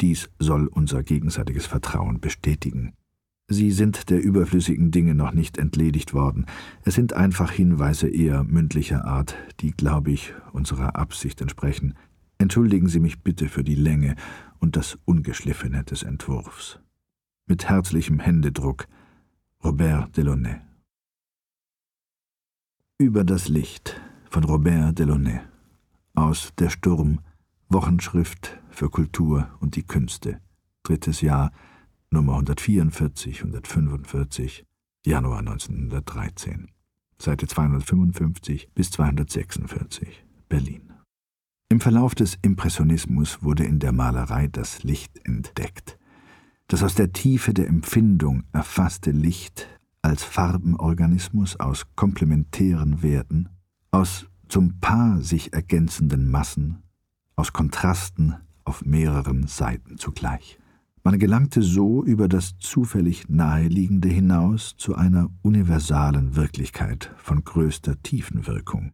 Dies 0.01 0.29
soll 0.39 0.67
unser 0.67 1.03
gegenseitiges 1.03 1.65
Vertrauen 1.65 2.19
bestätigen. 2.19 2.93
Sie 3.47 3.71
sind 3.71 4.09
der 4.09 4.21
überflüssigen 4.21 4.91
Dinge 4.91 5.15
noch 5.15 5.31
nicht 5.31 5.57
entledigt 5.57 6.13
worden. 6.13 6.47
Es 6.83 6.95
sind 6.95 7.13
einfach 7.13 7.51
Hinweise 7.51 8.09
eher 8.09 8.43
mündlicher 8.43 9.05
Art, 9.05 9.35
die, 9.61 9.71
glaube 9.71 10.11
ich, 10.11 10.33
unserer 10.51 10.97
Absicht 10.97 11.39
entsprechen. 11.41 11.93
Entschuldigen 12.37 12.87
Sie 12.87 12.99
mich 12.99 13.21
bitte 13.23 13.47
für 13.47 13.63
die 13.63 13.75
Länge 13.75 14.15
und 14.59 14.75
das 14.75 14.97
Ungeschliffene 15.05 15.83
des 15.83 16.03
Entwurfs. 16.03 16.79
Mit 17.47 17.69
herzlichem 17.69 18.19
Händedruck 18.19 18.87
Robert 19.63 20.15
Delaunay. 20.17 20.61
Über 22.97 23.23
das 23.23 23.47
Licht 23.47 23.99
von 24.29 24.43
Robert 24.43 24.97
Delaunay 24.99 25.41
aus 26.13 26.53
Der 26.57 26.69
Sturm, 26.69 27.19
Wochenschrift 27.69 28.57
für 28.69 28.89
Kultur 28.89 29.49
und 29.59 29.75
die 29.75 29.83
Künste, 29.83 30.39
drittes 30.83 31.21
Jahr, 31.21 31.51
Nummer 32.09 32.33
144, 32.33 33.39
145, 33.39 34.65
Januar 35.05 35.39
1913, 35.39 36.71
Seite 37.17 37.47
255 37.47 38.69
bis 38.73 38.91
246, 38.91 40.25
Berlin. 40.47 40.94
Im 41.67 41.79
Verlauf 41.79 42.13
des 42.13 42.37
Impressionismus 42.43 43.41
wurde 43.41 43.63
in 43.63 43.79
der 43.79 43.91
Malerei 43.91 44.47
das 44.47 44.83
Licht 44.83 45.19
entdeckt. 45.25 45.97
Das 46.67 46.83
aus 46.83 46.93
der 46.93 47.11
Tiefe 47.11 47.55
der 47.55 47.67
Empfindung 47.67 48.43
erfasste 48.53 49.09
Licht 49.09 49.67
als 50.03 50.23
Farbenorganismus 50.23 51.59
aus 51.59 51.87
komplementären 51.95 53.01
Werten, 53.01 53.49
aus 53.89 54.27
zum 54.47 54.79
Paar 54.79 55.21
sich 55.21 55.53
ergänzenden 55.53 56.29
Massen, 56.29 56.83
aus 57.35 57.51
Kontrasten 57.51 58.35
auf 58.63 58.85
mehreren 58.85 59.47
Seiten 59.47 59.97
zugleich. 59.97 60.59
Man 61.03 61.17
gelangte 61.17 61.63
so 61.63 62.03
über 62.03 62.27
das 62.27 62.57
zufällig 62.59 63.27
Naheliegende 63.27 64.09
hinaus 64.09 64.75
zu 64.77 64.95
einer 64.95 65.31
universalen 65.41 66.35
Wirklichkeit 66.35 67.11
von 67.17 67.43
größter 67.43 68.01
Tiefenwirkung. 68.03 68.91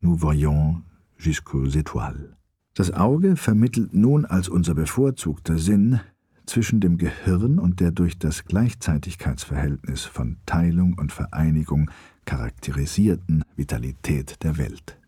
Nous 0.00 0.22
voyons 0.22 0.82
jusqu'aux 1.18 1.76
étoiles. 1.76 2.36
Das 2.74 2.92
Auge 2.92 3.36
vermittelt 3.36 3.92
nun 3.92 4.24
als 4.24 4.48
unser 4.48 4.74
bevorzugter 4.74 5.58
Sinn 5.58 6.00
zwischen 6.46 6.80
dem 6.80 6.96
Gehirn 6.96 7.58
und 7.58 7.80
der 7.80 7.90
durch 7.90 8.18
das 8.18 8.44
Gleichzeitigkeitsverhältnis 8.44 10.04
von 10.04 10.38
Teilung 10.46 10.94
und 10.94 11.12
Vereinigung 11.12 11.90
charakterisierten 12.24 13.42
Vitalität 13.56 14.42
der 14.42 14.58
Welt. 14.58 14.98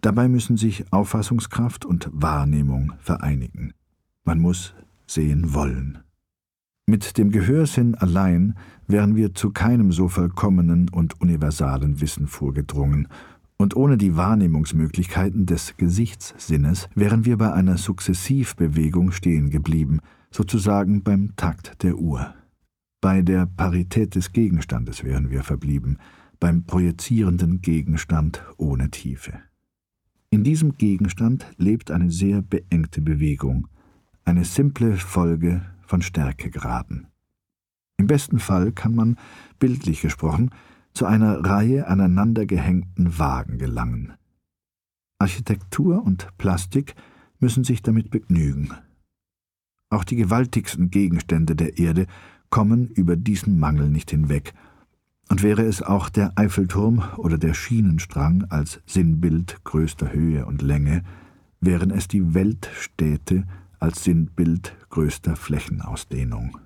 Dabei 0.00 0.28
müssen 0.28 0.56
sich 0.56 0.90
Auffassungskraft 0.92 1.84
und 1.84 2.08
Wahrnehmung 2.12 2.94
vereinigen. 3.00 3.74
Man 4.24 4.38
muss 4.38 4.74
sehen 5.06 5.52
wollen. 5.54 5.98
Mit 6.86 7.18
dem 7.18 7.30
Gehörsinn 7.30 7.94
allein 7.94 8.56
wären 8.88 9.14
wir 9.14 9.34
zu 9.34 9.50
keinem 9.50 9.92
so 9.92 10.08
vollkommenen 10.08 10.88
und 10.88 11.20
universalen 11.20 12.00
Wissen 12.00 12.26
vorgedrungen, 12.26 13.06
und 13.60 13.76
ohne 13.76 13.98
die 13.98 14.16
Wahrnehmungsmöglichkeiten 14.16 15.44
des 15.44 15.76
Gesichtssinnes 15.76 16.88
wären 16.94 17.26
wir 17.26 17.36
bei 17.36 17.52
einer 17.52 17.76
Sukzessivbewegung 17.76 19.12
stehen 19.12 19.50
geblieben, 19.50 20.00
sozusagen 20.30 21.02
beim 21.02 21.36
Takt 21.36 21.82
der 21.82 21.98
Uhr. 21.98 22.34
Bei 23.02 23.20
der 23.20 23.44
Parität 23.44 24.14
des 24.14 24.32
Gegenstandes 24.32 25.04
wären 25.04 25.28
wir 25.28 25.42
verblieben, 25.42 25.98
beim 26.38 26.64
projizierenden 26.64 27.60
Gegenstand 27.60 28.42
ohne 28.56 28.88
Tiefe. 28.88 29.34
In 30.30 30.42
diesem 30.42 30.78
Gegenstand 30.78 31.46
lebt 31.58 31.90
eine 31.90 32.10
sehr 32.10 32.40
beengte 32.40 33.02
Bewegung, 33.02 33.68
eine 34.24 34.46
simple 34.46 34.96
Folge 34.96 35.60
von 35.82 36.00
Stärkegraden. 36.00 37.08
Im 37.98 38.06
besten 38.06 38.38
Fall 38.38 38.72
kann 38.72 38.94
man, 38.94 39.16
bildlich 39.58 40.00
gesprochen, 40.00 40.50
zu 41.00 41.06
einer 41.06 41.42
Reihe 41.42 41.86
aneinandergehängten 41.86 43.18
Wagen 43.18 43.56
gelangen. 43.56 44.12
Architektur 45.18 46.04
und 46.04 46.28
Plastik 46.36 46.94
müssen 47.38 47.64
sich 47.64 47.80
damit 47.80 48.10
begnügen. 48.10 48.72
Auch 49.88 50.04
die 50.04 50.16
gewaltigsten 50.16 50.90
Gegenstände 50.90 51.56
der 51.56 51.78
Erde 51.78 52.06
kommen 52.50 52.88
über 52.88 53.16
diesen 53.16 53.58
Mangel 53.58 53.88
nicht 53.88 54.10
hinweg, 54.10 54.52
und 55.30 55.42
wäre 55.42 55.62
es 55.62 55.80
auch 55.80 56.10
der 56.10 56.32
Eiffelturm 56.36 57.02
oder 57.16 57.38
der 57.38 57.54
Schienenstrang 57.54 58.44
als 58.50 58.82
Sinnbild 58.84 59.64
größter 59.64 60.12
Höhe 60.12 60.44
und 60.44 60.60
Länge, 60.60 61.02
wären 61.62 61.92
es 61.92 62.08
die 62.08 62.34
Weltstädte 62.34 63.46
als 63.78 64.04
Sinnbild 64.04 64.76
größter 64.90 65.34
Flächenausdehnung. 65.34 66.58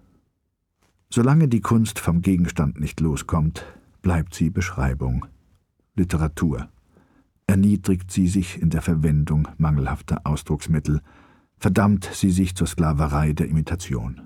Solange 1.08 1.46
die 1.46 1.60
Kunst 1.60 2.00
vom 2.00 2.20
Gegenstand 2.20 2.80
nicht 2.80 2.98
loskommt, 2.98 3.64
bleibt 4.04 4.34
sie 4.34 4.50
Beschreibung, 4.50 5.24
Literatur. 5.96 6.68
Erniedrigt 7.46 8.12
sie 8.12 8.28
sich 8.28 8.60
in 8.60 8.68
der 8.68 8.82
Verwendung 8.82 9.48
mangelhafter 9.56 10.20
Ausdrucksmittel, 10.24 11.00
verdammt 11.56 12.10
sie 12.12 12.30
sich 12.30 12.54
zur 12.54 12.66
Sklaverei 12.66 13.32
der 13.32 13.48
Imitation. 13.48 14.20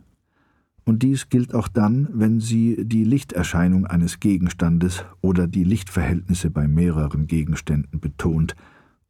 Und 0.84 1.04
dies 1.04 1.28
gilt 1.28 1.54
auch 1.54 1.68
dann, 1.68 2.08
wenn 2.12 2.40
sie 2.40 2.84
die 2.84 3.04
Lichterscheinung 3.04 3.86
eines 3.86 4.18
Gegenstandes 4.18 5.04
oder 5.20 5.46
die 5.46 5.64
Lichtverhältnisse 5.64 6.50
bei 6.50 6.66
mehreren 6.66 7.28
Gegenständen 7.28 8.00
betont, 8.00 8.56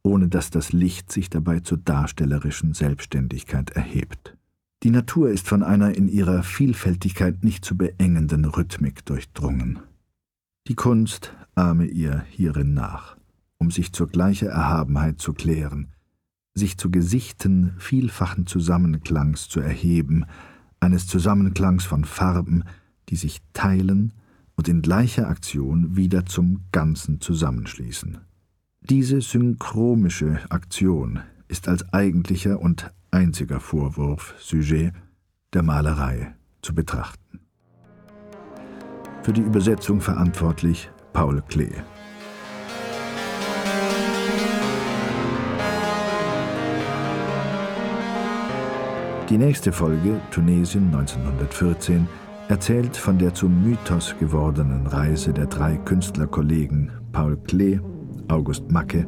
ohne 0.03 0.27
dass 0.27 0.51
das 0.51 0.71
Licht 0.71 1.11
sich 1.11 1.31
dabei 1.31 1.61
zur 1.61 1.79
darstellerischen 1.79 2.75
Selbstständigkeit 2.75 3.71
erhebt. 3.71 4.37
Die 4.83 4.91
Natur 4.91 5.31
ist 5.31 5.47
von 5.47 5.63
einer 5.63 5.95
in 5.95 6.07
ihrer 6.07 6.43
Vielfältigkeit 6.43 7.43
nicht 7.43 7.65
zu 7.65 7.75
beengenden 7.75 8.45
Rhythmik 8.45 9.03
durchdrungen. 9.05 9.79
Die 10.69 10.75
Kunst 10.75 11.33
ahme 11.55 11.85
ihr 11.85 12.23
hierin 12.29 12.75
nach, 12.75 13.17
um 13.57 13.71
sich 13.71 13.91
zur 13.91 14.07
gleicher 14.07 14.49
Erhabenheit 14.49 15.19
zu 15.19 15.33
klären, 15.33 15.87
sich 16.53 16.77
zu 16.77 16.91
Gesichten 16.91 17.73
vielfachen 17.79 18.45
Zusammenklangs 18.45 19.49
zu 19.49 19.61
erheben, 19.61 20.25
eines 20.79 21.07
Zusammenklangs 21.07 21.85
von 21.85 22.05
Farben, 22.05 22.65
die 23.09 23.15
sich 23.15 23.41
teilen 23.53 24.13
und 24.55 24.67
in 24.67 24.83
gleicher 24.83 25.27
Aktion 25.27 25.95
wieder 25.95 26.27
zum 26.27 26.61
Ganzen 26.71 27.19
zusammenschließen. 27.19 28.19
Diese 28.81 29.21
synchromische 29.21 30.39
Aktion 30.51 31.21
ist 31.47 31.67
als 31.67 31.91
eigentlicher 31.93 32.59
und 32.61 32.93
einziger 33.09 33.59
Vorwurf, 33.59 34.35
Sujet, 34.37 34.93
der 35.51 35.63
Malerei 35.63 36.35
zu 36.61 36.75
betrachten. 36.75 37.28
Für 39.21 39.33
die 39.33 39.41
Übersetzung 39.41 40.01
verantwortlich 40.01 40.89
Paul 41.13 41.41
Klee. 41.47 41.71
Die 49.29 49.37
nächste 49.37 49.71
Folge, 49.71 50.19
Tunesien 50.31 50.85
1914, 50.85 52.07
erzählt 52.47 52.97
von 52.97 53.19
der 53.19 53.33
zum 53.33 53.63
Mythos 53.63 54.15
gewordenen 54.19 54.87
Reise 54.87 55.33
der 55.33 55.45
drei 55.45 55.77
Künstlerkollegen 55.77 56.91
Paul 57.11 57.37
Klee, 57.37 57.79
August 58.27 58.71
Macke 58.71 59.05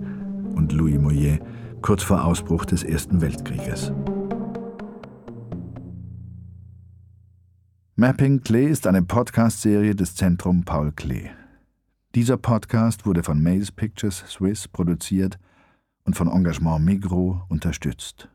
und 0.56 0.74
Louis 0.74 1.00
Moyer 1.00 1.40
kurz 1.82 2.04
vor 2.04 2.24
Ausbruch 2.24 2.66
des 2.66 2.84
Ersten 2.84 3.22
Weltkrieges. 3.22 3.92
Mapping 7.98 8.42
Klee 8.42 8.68
ist 8.68 8.88
eine 8.88 9.04
Podcast-Serie 9.04 9.94
des 9.96 10.16
Zentrum 10.16 10.64
Paul 10.64 10.94
Klee. 10.94 11.30
Dieser 12.16 12.38
Podcast 12.38 13.06
wurde 13.06 13.22
von 13.22 13.44
Maze 13.44 13.74
Pictures 13.74 14.24
Swiss 14.30 14.70
produziert 14.70 15.38
und 16.06 16.16
von 16.16 16.30
Engagement 16.30 16.86
Migro 16.86 17.44
unterstützt. 17.50 18.30